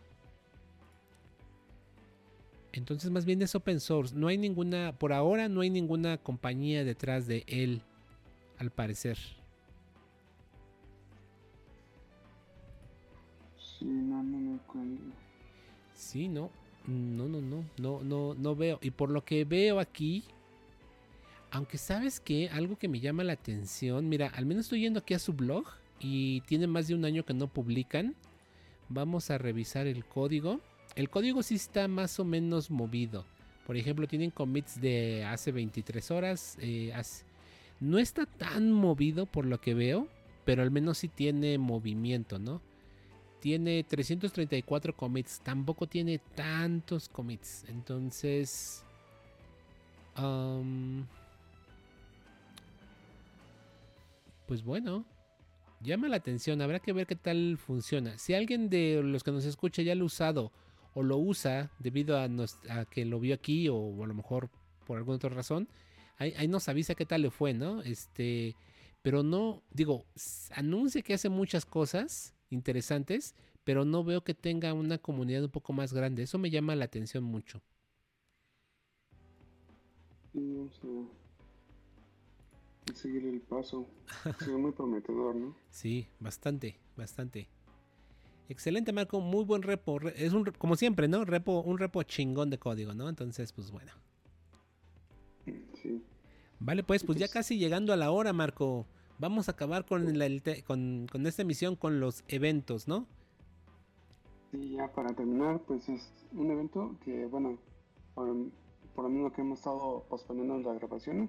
[2.73, 4.15] Entonces más bien es open source.
[4.15, 7.83] No hay ninguna, por ahora no hay ninguna compañía detrás de él,
[8.59, 9.19] al parecer.
[13.81, 14.61] Sí, no, no, no.
[16.87, 18.79] No, no, no, no, no, no veo.
[18.83, 20.25] Y por lo que veo aquí,
[21.51, 25.15] aunque sabes que algo que me llama la atención, mira, al menos estoy yendo aquí
[25.15, 25.67] a su blog
[26.01, 28.15] y tiene más de un año que no publican.
[28.89, 30.61] Vamos a revisar el código.
[30.97, 33.25] El código sí está más o menos movido.
[33.67, 36.57] Por ejemplo, tienen commits de hace 23 horas.
[36.61, 36.93] Eh,
[37.79, 40.09] no está tan movido por lo que veo,
[40.45, 42.61] pero al menos sí tiene movimiento, ¿no?
[43.41, 47.65] Tiene 334 commits, tampoco tiene tantos commits.
[47.69, 48.85] Entonces...
[54.47, 55.05] pues bueno,
[55.81, 58.19] llama la atención, habrá que ver qué tal funciona.
[58.19, 60.53] Si alguien de los que nos escucha ya lo ha usado
[60.95, 62.29] o lo usa debido a,
[62.91, 64.51] que lo vio aquí o, a lo mejor
[64.87, 65.69] por alguna otra razón,
[66.19, 67.81] ahí, nos avisa qué tal le fue, ¿no?
[67.83, 68.57] Este,
[69.03, 70.05] pero no, digo,
[70.51, 73.35] anuncia que hace muchas cosas interesantes,
[73.65, 76.23] pero no veo que tenga una comunidad un poco más grande.
[76.23, 77.63] Eso me llama la atención mucho.
[82.95, 83.87] seguir el paso.
[84.41, 85.57] Es muy prometedor, ¿no?
[85.71, 87.49] Sí, bastante, bastante.
[88.49, 89.21] Excelente, Marco.
[89.21, 90.01] Muy buen repo.
[90.17, 91.25] Es un, como siempre, ¿no?
[91.25, 93.09] Repo, un repo chingón de código, ¿no?
[93.09, 93.93] Entonces, pues bueno.
[95.81, 96.03] Sí.
[96.59, 98.87] Vale, pues, pues ya casi llegando a la hora, Marco.
[99.21, 100.27] Vamos a acabar con, la,
[100.67, 103.07] con, con esta emisión con los eventos, ¿no?
[104.51, 107.59] Sí, ya para terminar, pues es un evento que, bueno,
[108.15, 111.29] por, lo mismo que hemos estado posponiendo las grabaciones,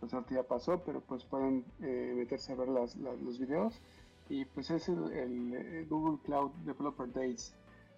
[0.00, 3.80] pues ahorita ya pasó, pero pues pueden eh, meterse a ver las, los videos.
[4.30, 7.54] Y pues es el, Google Cloud Developer Days.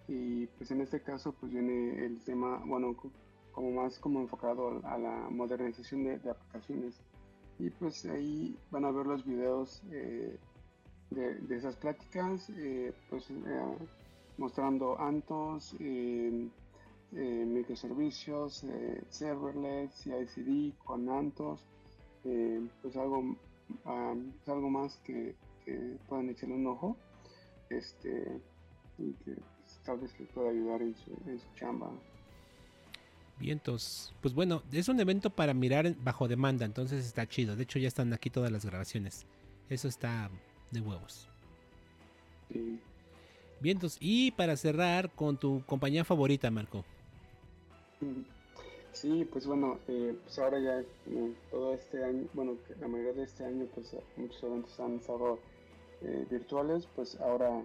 [0.09, 2.97] Y pues en este caso pues viene el tema, bueno,
[3.53, 6.99] como más como enfocado a la modernización de, aplicaciones.
[7.59, 10.37] Y pues ahí van a ver los videos eh,
[11.11, 13.27] de, esas pláticas, eh, pues
[14.37, 15.75] mostrando Antos,
[17.11, 18.65] microservicios,
[19.09, 21.65] serverless, CI/CD con Antos,
[22.25, 23.35] eh, pues algo,
[23.83, 25.35] pues algo más que,
[26.09, 26.97] puedan echarle un ojo
[27.69, 28.41] este,
[28.97, 31.89] y que pues, tal vez les pueda ayudar en su, en su chamba.
[33.39, 34.13] Vientos.
[34.21, 37.55] Pues bueno, es un evento para mirar bajo demanda, entonces está chido.
[37.55, 39.25] De hecho, ya están aquí todas las grabaciones.
[39.69, 40.29] Eso está
[40.71, 41.27] de huevos.
[43.59, 43.97] Vientos.
[43.99, 46.85] Y para cerrar con tu compañía favorita, Marco.
[48.91, 50.83] Sí, pues bueno, eh, pues ahora ya
[51.49, 55.39] todo este año, bueno, la mayoría de este año, pues muchos eventos han estado
[56.01, 57.63] eh, virtuales, pues ahora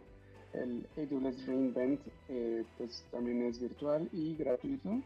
[0.55, 5.03] el AWS Reinvent eh, pues también es virtual y gratuito.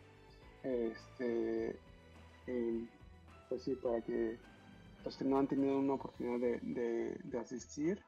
[0.62, 1.76] Este,
[3.48, 4.38] pues sí, para que
[5.04, 8.02] los que no han tenido una oportunidad de, de asistir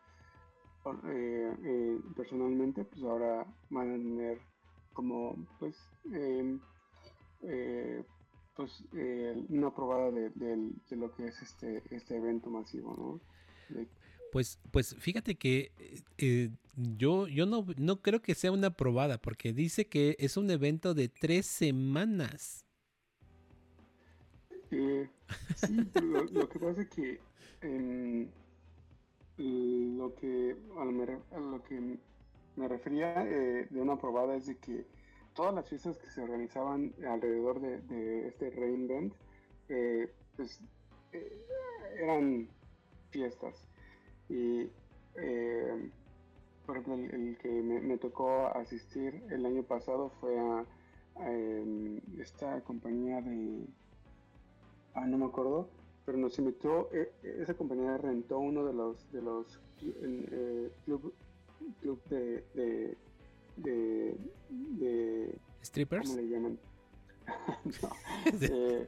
[2.16, 4.38] personalmente, pues ahora van a tener
[4.92, 5.76] como pues
[6.12, 6.60] em,
[7.42, 8.04] eh,
[8.54, 13.84] pues eh, una probada de, lo que es este, este evento masivo, ¿no?
[14.32, 15.72] Pues, pues fíjate que
[16.18, 20.50] eh, yo, yo no, no creo que sea una probada, porque dice que es un
[20.50, 22.64] evento de tres semanas.
[24.70, 25.06] sí,
[26.32, 27.20] lo, que pasa es que
[29.36, 30.84] lo que a
[31.40, 31.98] lo, que
[32.56, 34.86] me refería de una probada es de que
[35.34, 39.12] todas las fiestas que se organizaban alrededor de, este Reinvent,
[39.68, 40.60] eh, pues
[41.12, 41.46] eh,
[41.98, 42.48] eran
[43.10, 43.68] fiestas.
[44.28, 44.70] Y,
[45.16, 45.90] eh,
[46.66, 50.64] por ejemplo, el, que me, tocó asistir el año pasado fue a,
[51.20, 53.66] em, esta compañía de...
[54.94, 55.68] Ah, no me acuerdo,
[56.04, 56.88] pero nos invitó,
[57.22, 59.58] esa compañía rentó uno de los, de los
[60.84, 61.12] club,
[61.80, 62.96] club de
[63.56, 64.16] de,
[64.48, 66.58] de strippers ¿cómo le llaman?
[68.38, 68.86] de,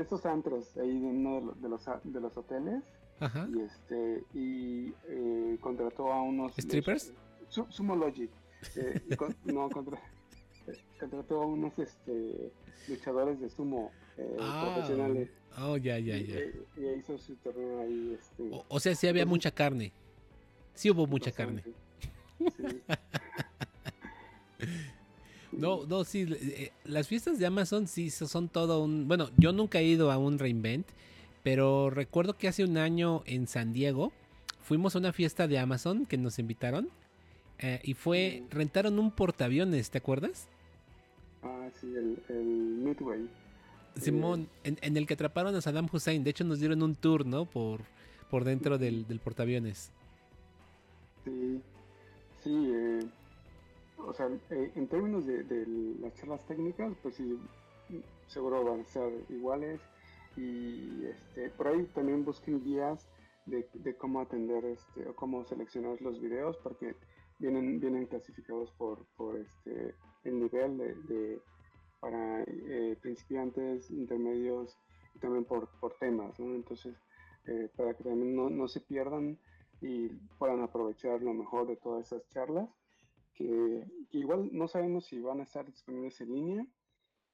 [0.00, 2.82] estos antros ahí de uno de los, de los, hoteles
[3.20, 3.48] Ajá.
[3.54, 7.12] y este y eh, contrató a unos strippers
[7.48, 8.30] Sumo Logic
[8.76, 9.00] eh,
[9.44, 10.00] no contra,
[10.98, 12.50] contrató a unos este
[12.88, 13.92] luchadores de sumo
[14.40, 15.30] ah, profesionales.
[15.58, 16.38] Oh, ya, ya, ya.
[16.76, 18.16] Y, hizo su torneo ahí.
[18.18, 19.92] Este, o, sea, sí había mucha carne.
[20.74, 21.62] Sí hubo mucha carne.
[25.52, 26.26] no, no, sí.
[26.30, 29.06] Eh, las fiestas de Amazon sí son todo un.
[29.06, 30.86] Bueno, yo nunca he ido a un reinvent,
[31.42, 34.12] pero recuerdo que hace un año en San Diego
[34.62, 36.88] fuimos a una fiesta de Amazon que nos invitaron.
[37.58, 38.42] Eh, y fue.
[38.50, 40.48] Rentaron un portaaviones, ¿te acuerdas?
[41.42, 43.28] Ah, sí, el, el Midway.
[43.96, 46.24] Simón, en, el que atraparon a Saddam Hussein.
[46.24, 47.44] De hecho, nos dieron un tour, ¿no?
[47.44, 47.82] Por,
[48.30, 49.90] por dentro del, portaaviones.
[51.24, 51.60] Sí,
[52.42, 52.72] sí.
[52.74, 53.00] Eh,
[53.98, 55.44] o sea, eh, en términos de,
[56.00, 57.38] las charlas técnicas, pues sí,
[58.28, 59.80] seguro van a ser iguales.
[60.36, 63.08] Y este, por ahí también busquen guías
[63.46, 66.94] de, cómo atender este, o cómo seleccionar los videos, porque
[67.38, 71.40] vienen, vienen clasificados por, por este, el nivel de
[72.02, 74.76] para eh, principiantes, intermedios
[75.14, 76.36] y también por, por temas.
[76.40, 76.96] Entonces,
[77.46, 79.38] eh, para que también no, no, se pierdan
[79.80, 82.68] y puedan aprovechar lo mejor de todas esas charlas,
[83.34, 86.66] que, igual no sabemos si van a estar disponibles en línea,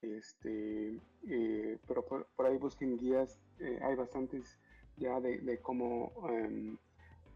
[0.02, 3.38] este, eh, pero por, ahí busquen guías,
[3.82, 4.58] hay bastantes
[4.96, 6.76] ya de, de cómo, em,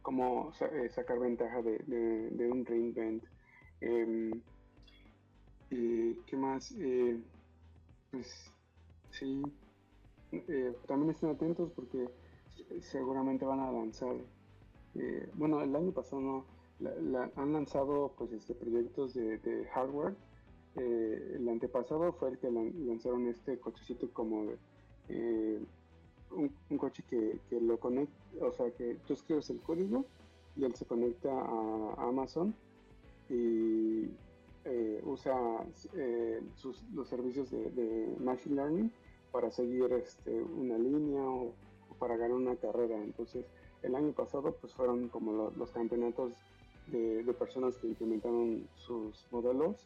[0.02, 0.52] cómo
[0.90, 3.24] sacar ventaja de, de, un reinvent.
[5.74, 6.70] Eh, ¿Qué más?
[6.78, 7.18] Eh,
[8.10, 8.52] pues
[9.10, 9.42] sí,
[10.32, 12.08] eh, también estén atentos porque
[12.80, 14.16] seguramente van a lanzar.
[15.34, 16.44] bueno, el año pasado no,
[17.36, 20.14] han lanzado pues este proyectos de, hardware.
[20.76, 24.52] El antepasado fue el que lanzaron este cochecito como
[26.30, 30.04] un, coche que, lo conecta, o sea que tú escribes el código
[30.56, 32.54] y él se conecta a Amazon
[33.28, 34.08] y
[34.64, 35.34] eh, usa
[35.94, 36.40] eh,
[36.94, 38.92] los servicios de, Machine Learning
[39.32, 41.52] para seguir este, una línea o,
[41.98, 42.96] para ganar una carrera.
[43.02, 43.44] Entonces,
[43.82, 46.32] el año pasado pues fueron como los campeonatos
[46.88, 49.76] de, personas que implementaron sus modelos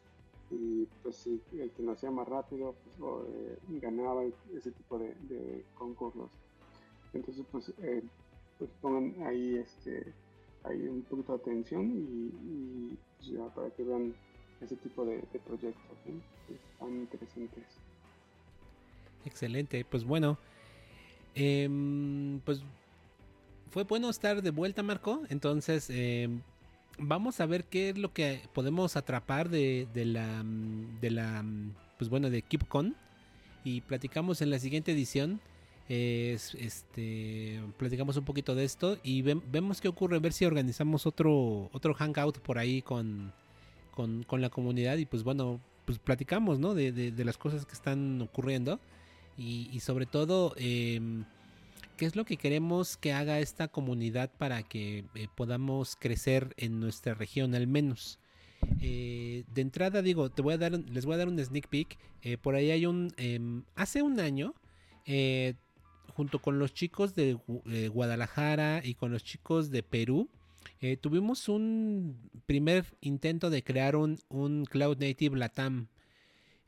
[0.49, 4.23] y pues sí, el que lo hacía más rápido pues eh, ganaba
[4.53, 6.29] ese tipo de, concursos.
[7.13, 7.73] Entonces, pues,
[8.57, 10.13] pues, pongan ahí este
[10.63, 14.13] ahí un poquito de atención y, pues, ya para que vean
[14.61, 15.97] ese tipo de, proyectos
[16.79, 17.63] tan interesantes.
[19.25, 20.37] Excelente, pues bueno,
[21.35, 22.63] em, pues
[23.69, 25.23] fue bueno estar de vuelta, Marco.
[25.29, 26.41] Entonces, em,
[26.97, 30.43] vamos a ver qué es lo que podemos atrapar de, la,
[31.01, 31.45] de la,
[31.97, 32.95] pues bueno, de KeepCon.
[33.63, 35.41] Y platicamos en la siguiente edición.
[35.89, 41.93] este, platicamos un poquito de esto y vemos qué ocurre, ver si organizamos otro, otro
[41.93, 43.33] hangout por ahí con,
[43.93, 46.73] con, la comunidad y pues bueno, pues platicamos, ¿no?
[46.75, 48.79] De, las cosas que están ocurriendo
[49.37, 51.25] y, sobre todo, em,
[51.97, 56.79] ¿qué es lo que queremos que haga esta comunidad para que eh, podamos crecer en
[56.79, 58.19] nuestra región al menos?
[58.81, 61.97] Eh, de entrada digo, te voy a dar, les voy a dar un sneak peek.
[62.21, 64.53] Eh, por ahí hay un, em, hace un año,
[66.13, 67.33] junto con los chicos de
[67.91, 70.29] Guadalajara y con los chicos de Perú,
[71.01, 74.17] tuvimos un primer intento de crear un,
[74.69, 75.87] Cloud Native Latam.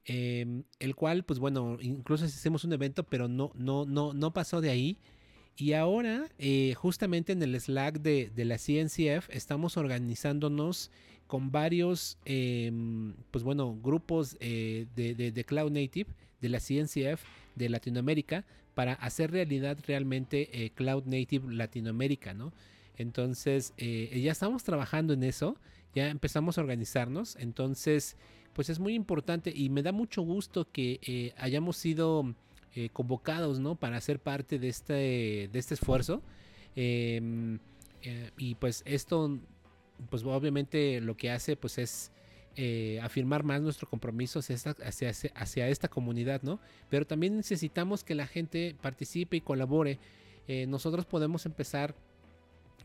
[0.06, 4.62] Em, el cual, pues bueno, incluso hicimos un evento, pero no, no, no, no pasó
[4.62, 4.98] de ahí.
[5.60, 10.90] Y ahora, eh, justamente en el Slack de, la CNCF, estamos organizándonos
[11.28, 16.10] con varios, em, pues bueno, grupos eh, de, de, Cloud Native,
[16.42, 17.22] de la CNCF,
[17.56, 22.54] de Latinoamérica, para hacer realidad realmente Cloud Native Latinoamérica, ¿no?
[23.00, 25.56] Entonces, eh, ya estamos trabajando en eso,
[25.96, 28.18] ya empezamos a organizarnos, entonces,
[28.54, 32.36] pues es muy importante y me da mucho gusto que eh, hayamos sido
[32.76, 33.76] eh, convocados, ¿no?
[33.76, 36.22] Para ser parte de este, de este esfuerzo.
[36.76, 37.60] Em,
[38.38, 39.38] y pues esto,
[40.10, 42.12] pues obviamente lo que hace, pues es...
[43.02, 46.60] afirmar más nuestro compromiso hacia esta, hacia, hacia esta, comunidad, ¿no?
[46.90, 49.98] Pero también necesitamos que la gente participe y colabore.
[50.68, 51.96] nosotros podemos empezar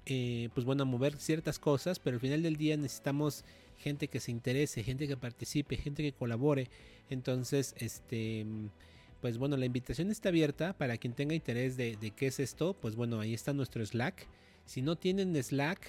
[0.06, 3.44] eh, pues bueno, mover ciertas cosas, pero al final del día necesitamos
[3.78, 6.68] gente que se interese, gente que participe, gente que colabore.
[7.08, 8.44] Entonces, este,
[9.24, 12.94] pues bueno, la invitación está abierta para quien tenga interés de, qué es esto, pues
[12.94, 14.26] bueno, ahí está nuestro Slack.
[14.66, 15.80] Si no tienen Slack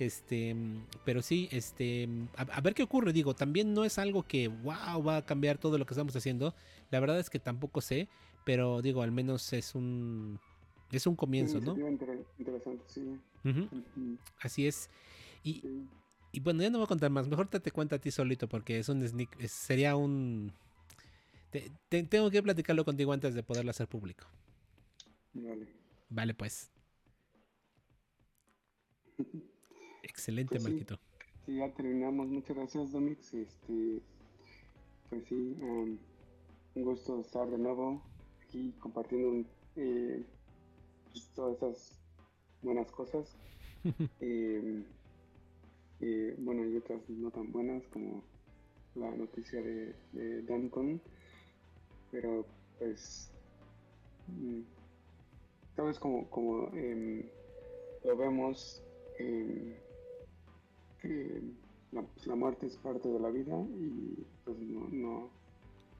[0.00, 0.56] Este,
[1.04, 3.12] pero sí, este, a, ver qué ocurre.
[3.12, 6.54] Digo, también no es algo que, wow, va a cambiar todo lo que estamos haciendo.
[6.90, 8.08] La verdad es que tampoco sé,
[8.46, 10.40] pero digo, al menos es un,
[10.90, 11.76] es un comienzo, ¿no?
[12.38, 13.20] Interesante, sí.
[14.40, 14.88] Así es.
[15.44, 15.62] Y,
[16.32, 17.28] y, bueno, ya no voy a contar más.
[17.28, 20.52] Mejor te, te cuento a ti solito porque es un sneak, sería un...
[21.88, 24.26] tengo que platicarlo contigo antes de poderlo hacer público.
[25.32, 25.68] Vale.
[26.08, 26.70] Vale, pues.
[30.02, 30.98] Excelente, pues Marquito.
[31.46, 32.28] Sí, ya terminamos.
[32.28, 33.32] Muchas gracias, Domix.
[33.34, 34.00] Este,
[35.08, 35.98] pues sí, um,
[36.74, 38.02] un gusto estar de nuevo
[38.42, 40.24] aquí compartiendo eh,
[41.10, 42.00] pues, todas esas
[42.62, 43.36] buenas cosas.
[44.20, 44.84] eh,
[46.00, 48.22] eh, bueno, y otras no tan buenas como
[48.94, 51.00] la noticia de, de.
[52.10, 52.44] Pero
[52.78, 53.30] pues,
[54.28, 54.60] mm,
[55.76, 57.22] tal vez como, como em,
[58.04, 58.82] lo vemos,
[59.18, 59.74] em,
[61.00, 61.42] que
[61.92, 65.30] pues, la, muerte es parte de la vida y pues no, no,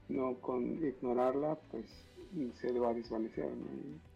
[0.09, 1.87] no con ignorarla, pues
[2.61, 3.51] se va a desvanecer.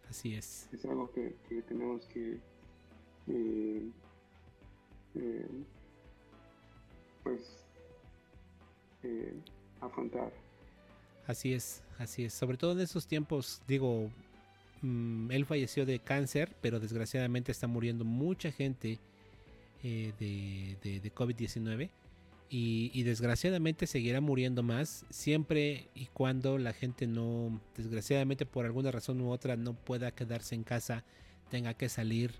[0.09, 0.69] Así es.
[0.71, 1.35] Es algo que,
[1.67, 2.39] tenemos que
[3.27, 3.89] eh,
[5.15, 5.47] eh,
[7.23, 7.41] pues
[9.03, 9.33] eh,
[9.81, 10.31] afrontar.
[11.27, 12.33] Así es, así es.
[12.33, 14.11] Sobre todo en esos tiempos, digo,
[14.81, 18.99] mm, él falleció de cáncer, pero desgraciadamente está muriendo mucha gente
[19.81, 21.89] de, de, de COVID-19
[22.49, 29.19] y, desgraciadamente seguirá muriendo más siempre y cuando la gente no, desgraciadamente por alguna razón
[29.21, 31.03] u otra, no pueda quedarse en casa,
[31.49, 32.31] tenga que salir.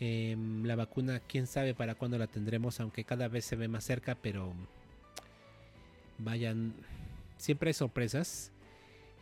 [0.00, 3.84] Em, la vacuna, quién sabe para cuándo la tendremos, aunque cada vez se ve más
[3.84, 4.52] cerca, pero
[6.18, 6.72] vayan,
[7.36, 8.50] siempre sorpresas.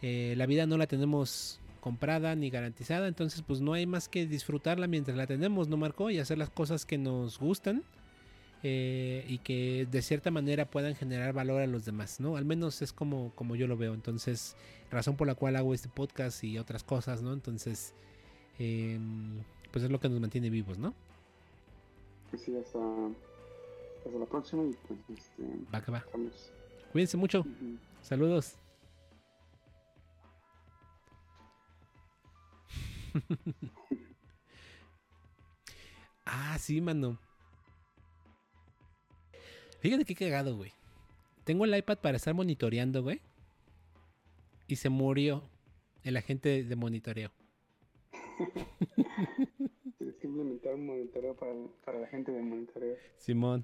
[0.02, 4.26] Eh, la vida no la tenemos comprada ni garantizada, entonces pues no hay más que
[4.26, 6.10] disfrutarla mientras la tenemos, ¿no, Marco?
[6.10, 7.82] Y hacer las cosas que nos gustan
[8.62, 12.36] eh, y que de cierta manera puedan generar valor a los demás, ¿no?
[12.36, 13.94] Al menos es como, como yo lo veo.
[13.94, 14.54] Entonces,
[14.92, 17.32] razón por la cual hago este podcast y otras cosas, ¿no?
[17.32, 17.94] Entonces,
[18.58, 19.38] em,
[19.78, 20.92] pues es lo que nos mantiene vivos, ¿no?
[22.30, 26.04] Pues sí, hasta, hasta la próxima y pues este, va que va.
[26.90, 27.46] Cuídense mucho.
[28.02, 28.56] Saludos.
[36.26, 37.20] ah, sí, mano.
[39.78, 40.72] Fíjate qué cagado, güey.
[41.44, 43.20] Tengo el iPad para estar monitoreando, güey.
[44.66, 45.48] Y se murió
[46.02, 47.30] el agente de monitoreo.
[50.22, 51.52] Implementar un monitoreo para,
[51.84, 52.96] para la gente de monitoreo.
[53.16, 53.56] Simón.